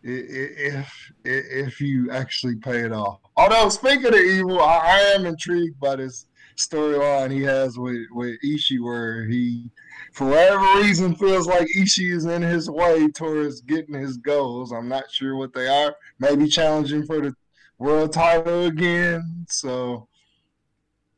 if 0.03 1.11
if 1.23 1.79
you 1.79 2.11
actually 2.11 2.57
pay 2.57 2.81
it 2.81 2.91
off. 2.91 3.21
Although 3.37 3.69
speaking 3.69 4.07
of 4.07 4.15
evil, 4.15 4.61
I, 4.61 4.79
I 4.83 4.99
am 5.15 5.25
intrigued 5.25 5.79
by 5.79 5.95
this 5.95 6.25
storyline 6.67 7.31
he 7.31 7.41
has 7.43 7.77
with 7.77 8.07
with 8.11 8.37
Ishii, 8.43 8.81
where 8.81 9.25
he, 9.25 9.69
for 10.13 10.27
whatever 10.27 10.81
reason, 10.81 11.15
feels 11.15 11.47
like 11.47 11.67
Ishii 11.77 12.13
is 12.13 12.25
in 12.25 12.41
his 12.41 12.69
way 12.69 13.07
towards 13.09 13.61
getting 13.61 13.95
his 13.95 14.17
goals. 14.17 14.71
I'm 14.71 14.87
not 14.87 15.11
sure 15.11 15.35
what 15.35 15.53
they 15.53 15.67
are. 15.67 15.95
Maybe 16.19 16.47
challenging 16.47 17.05
for 17.05 17.21
the 17.21 17.33
world 17.77 18.13
title 18.13 18.65
again. 18.65 19.45
So, 19.49 20.07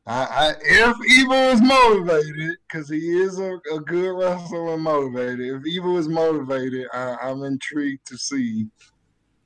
I, 0.06 0.24
I 0.24 0.54
if 0.60 0.96
Evil 1.10 1.34
is 1.34 1.62
motivated, 1.62 2.56
because 2.68 2.88
he 2.88 3.20
is 3.22 3.38
a, 3.38 3.58
a, 3.72 3.80
good 3.80 4.16
wrestler 4.16 4.74
and 4.74 4.82
motivated. 4.82 5.40
If 5.40 5.66
Evil 5.66 5.98
is 5.98 6.08
motivated, 6.08 6.86
I, 6.92 7.16
I'm 7.22 7.42
intrigued 7.42 8.06
to 8.08 8.18
see 8.18 8.66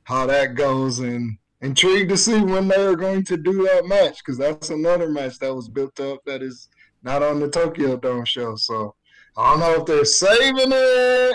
how 0.04 0.26
that 0.26 0.54
goes 0.54 1.00
and 1.00 1.38
intrigued 1.60 2.10
to 2.10 2.16
see 2.16 2.40
when 2.40 2.68
they 2.68 2.82
are 2.84 2.96
going 2.96 3.24
to 3.24 3.36
do 3.36 3.64
that 3.64 3.86
match 3.86 4.18
because 4.18 4.38
that's 4.38 4.70
another 4.70 5.08
match 5.10 5.38
that 5.38 5.54
was 5.54 5.68
built 5.68 5.98
up 6.00 6.20
that 6.24 6.42
is 6.42 6.68
not 7.02 7.22
on 7.22 7.40
the 7.40 7.48
Tokyo 7.48 7.96
Dome 7.96 8.24
show. 8.24 8.54
So 8.56 8.94
I 9.36 9.50
don't 9.50 9.60
know 9.60 9.80
if 9.80 9.86
they're 9.86 10.04
saving 10.04 10.72
it 10.72 11.34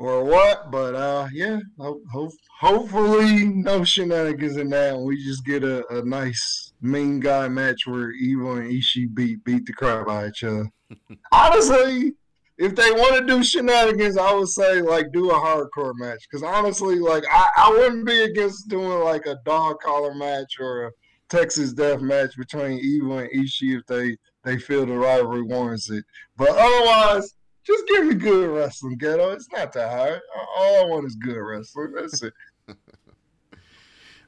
or 0.00 0.24
what, 0.24 0.70
but 0.70 0.94
uh, 0.94 1.28
yeah, 1.32 1.60
ho- 1.78 2.00
ho- 2.10 2.32
hopefully 2.58 3.44
no 3.46 3.84
shenanigans 3.84 4.56
in 4.56 4.70
that, 4.70 4.94
and 4.94 5.04
we 5.04 5.22
just 5.22 5.44
get 5.44 5.62
a, 5.62 5.86
a 5.94 6.02
nice 6.04 6.72
mean 6.80 7.20
guy 7.20 7.48
match 7.48 7.86
where 7.86 8.12
Evil 8.12 8.56
and 8.56 8.72
Ishii 8.72 9.14
beat 9.14 9.44
beat 9.44 9.66
the 9.66 9.74
crap 9.74 10.08
out 10.08 10.24
of 10.24 10.30
each 10.30 10.42
other. 10.42 10.70
Honestly, 11.32 12.14
if 12.60 12.74
they 12.74 12.90
want 12.92 13.16
to 13.16 13.26
do 13.26 13.42
shenanigans, 13.42 14.18
I 14.18 14.34
would 14.34 14.50
say 14.50 14.82
like 14.82 15.12
do 15.12 15.30
a 15.30 15.34
hardcore 15.34 15.94
match. 15.94 16.26
Because 16.30 16.42
honestly, 16.42 16.96
like 16.96 17.24
I, 17.30 17.48
I 17.56 17.70
wouldn't 17.70 18.04
be 18.04 18.22
against 18.22 18.68
doing 18.68 19.00
like 19.00 19.24
a 19.24 19.38
dog 19.46 19.80
collar 19.80 20.14
match 20.14 20.56
or 20.60 20.88
a 20.88 20.90
Texas 21.30 21.72
death 21.72 22.02
match 22.02 22.36
between 22.36 22.78
Evil 22.80 23.18
and 23.18 23.30
Ishii 23.30 23.78
if 23.78 23.86
they 23.86 24.14
they 24.44 24.58
feel 24.58 24.84
the 24.84 24.92
rivalry 24.92 25.40
warrants 25.40 25.88
it. 25.90 26.04
But 26.36 26.50
otherwise, 26.50 27.34
just 27.64 27.88
give 27.88 28.04
me 28.04 28.14
good 28.14 28.50
wrestling, 28.50 28.98
Gedo. 28.98 29.34
It's 29.34 29.50
not 29.50 29.72
that 29.72 29.90
hard. 29.90 30.20
All 30.54 30.84
I 30.84 30.84
want 30.84 31.06
is 31.06 31.14
good 31.14 31.38
wrestling. 31.38 31.94
That's 31.94 32.22
it. 32.22 32.34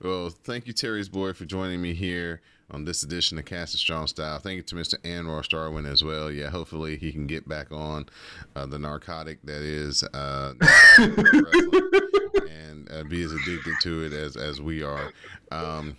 well, 0.03 0.31
thank 0.31 0.67
you, 0.67 0.73
Terry's 0.73 1.11
boy, 1.11 1.35
for 1.35 1.45
joining 1.45 1.83
me 1.83 1.93
here 1.93 2.41
on 2.71 2.85
this 2.85 3.03
edition 3.03 3.39
of 3.39 3.45
Cast 3.45 3.75
a 3.75 3.79
Strong 3.79 4.07
Style. 4.09 4.39
Thank 4.39 4.57
you 4.57 4.63
to 4.63 4.75
Mr. 4.75 4.99
Anwar 5.03 5.43
Starwin 5.43 5.91
as 5.91 6.03
well. 6.03 6.31
Yeah, 6.31 6.51
hopefully 6.51 6.97
he 6.97 7.13
can 7.13 7.27
get 7.27 7.49
back 7.49 7.71
on 7.71 8.07
uh, 8.57 8.67
the 8.67 8.79
narcotic 8.79 9.39
that 9.45 9.63
is 9.63 10.03
uh, 10.15 10.55
and 10.99 12.91
uh, 12.91 13.05
be 13.05 13.23
as 13.23 13.33
addicted 13.33 13.75
to 13.83 14.05
it 14.05 14.13
as 14.13 14.37
as 14.37 14.61
we 14.61 14.83
are. 14.83 15.13
Um, 15.51 15.97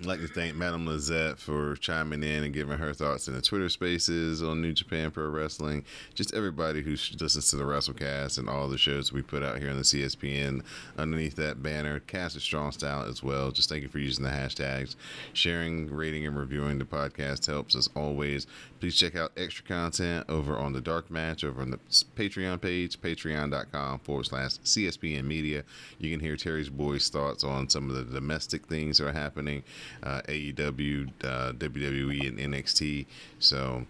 I'd 0.00 0.06
like 0.06 0.20
to 0.20 0.28
thank 0.28 0.56
Madame 0.56 0.86
Lizette 0.86 1.38
for 1.38 1.76
chiming 1.76 2.22
in 2.22 2.42
and 2.42 2.54
giving 2.54 2.78
her 2.78 2.94
thoughts 2.94 3.28
in 3.28 3.34
the 3.34 3.42
Twitter 3.42 3.68
spaces 3.68 4.42
on 4.42 4.62
New 4.62 4.72
Japan 4.72 5.10
Pro 5.10 5.28
Wrestling. 5.28 5.84
Just 6.14 6.32
everybody 6.32 6.80
who 6.80 6.92
listens 6.92 7.50
to 7.50 7.56
the 7.56 7.64
WrestleCast 7.64 8.38
and 8.38 8.48
all 8.48 8.66
the 8.66 8.78
shows 8.78 9.12
we 9.12 9.20
put 9.20 9.42
out 9.42 9.58
here 9.58 9.68
on 9.68 9.76
the 9.76 9.82
CSPN 9.82 10.62
underneath 10.96 11.36
that 11.36 11.62
banner. 11.62 12.00
Cast 12.00 12.34
a 12.34 12.40
strong 12.40 12.72
style 12.72 13.02
as 13.02 13.22
well. 13.22 13.50
Just 13.50 13.68
thank 13.68 13.82
you 13.82 13.90
for 13.90 13.98
using 13.98 14.24
the 14.24 14.30
hashtags. 14.30 14.96
Sharing, 15.34 15.92
rating, 15.94 16.26
and 16.26 16.38
reviewing 16.38 16.78
the 16.78 16.86
podcast 16.86 17.46
helps 17.46 17.76
as 17.76 17.90
always. 17.94 18.46
Please 18.80 18.96
check 18.96 19.14
out 19.14 19.32
extra 19.36 19.66
content 19.66 20.24
over 20.30 20.56
on 20.56 20.72
the 20.72 20.80
Dark 20.80 21.10
Match 21.10 21.44
over 21.44 21.60
on 21.60 21.72
the 21.72 21.78
Patreon 22.16 22.58
page, 22.62 22.98
patreon.com 23.02 23.98
forward 23.98 24.24
slash 24.24 24.52
CSPN 24.60 25.24
Media. 25.24 25.62
You 25.98 26.10
can 26.10 26.20
hear 26.20 26.36
Terry's 26.36 26.70
boys' 26.70 27.10
thoughts 27.10 27.44
on 27.44 27.68
some 27.68 27.90
of 27.90 27.96
the 27.96 28.04
domestic 28.14 28.66
things 28.66 28.96
that 28.96 29.08
are 29.08 29.12
happening 29.12 29.62
uh, 30.02 30.22
AEW, 30.28 31.10
uh, 31.24 31.52
WWE, 31.52 32.28
and 32.28 32.38
NXT. 32.38 33.06
So 33.38 33.86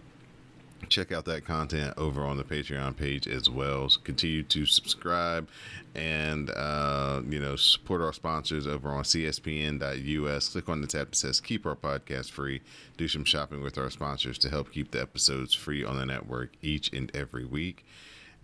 check 0.89 1.11
out 1.11 1.25
that 1.25 1.45
content 1.45 1.93
over 1.97 2.23
on 2.23 2.37
the 2.37 2.43
Patreon 2.43 2.95
page 2.97 3.27
as 3.27 3.49
well. 3.49 3.89
So 3.89 3.99
continue 4.01 4.43
to 4.43 4.65
subscribe 4.65 5.47
and 5.95 6.49
uh, 6.51 7.21
you 7.27 7.39
know 7.39 7.55
support 7.55 8.01
our 8.01 8.13
sponsors 8.13 8.67
over 8.67 8.89
on 8.89 9.03
CSPN.us. 9.03 10.49
Click 10.49 10.69
on 10.69 10.81
the 10.81 10.87
tab 10.87 11.09
that 11.09 11.15
says 11.15 11.39
"Keep 11.39 11.65
Our 11.65 11.75
Podcast 11.75 12.31
Free." 12.31 12.61
Do 12.97 13.07
some 13.07 13.25
shopping 13.25 13.61
with 13.61 13.77
our 13.77 13.89
sponsors 13.89 14.37
to 14.39 14.49
help 14.49 14.71
keep 14.71 14.91
the 14.91 15.01
episodes 15.01 15.53
free 15.53 15.83
on 15.83 15.97
the 15.97 16.05
network 16.05 16.51
each 16.61 16.91
and 16.93 17.13
every 17.15 17.45
week. 17.45 17.85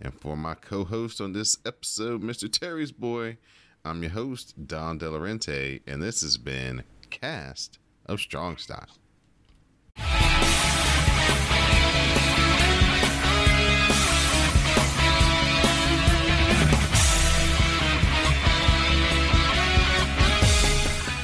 And 0.00 0.14
for 0.14 0.36
my 0.36 0.54
co-host 0.54 1.20
on 1.20 1.32
this 1.32 1.58
episode, 1.66 2.22
Mr. 2.22 2.50
Terry's 2.50 2.92
boy, 2.92 3.36
I'm 3.84 4.02
your 4.02 4.12
host 4.12 4.54
Don 4.66 4.98
Delarente, 4.98 5.80
and 5.88 6.00
this 6.00 6.20
has 6.20 6.36
been 6.36 6.84
cast 7.10 7.78
of 8.06 8.20
Strong 8.20 8.58
Style. 8.58 8.86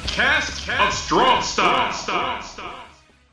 Cast, 0.07 0.67
of 0.67 0.95
Strong 0.95 1.43
Style. 1.43 2.84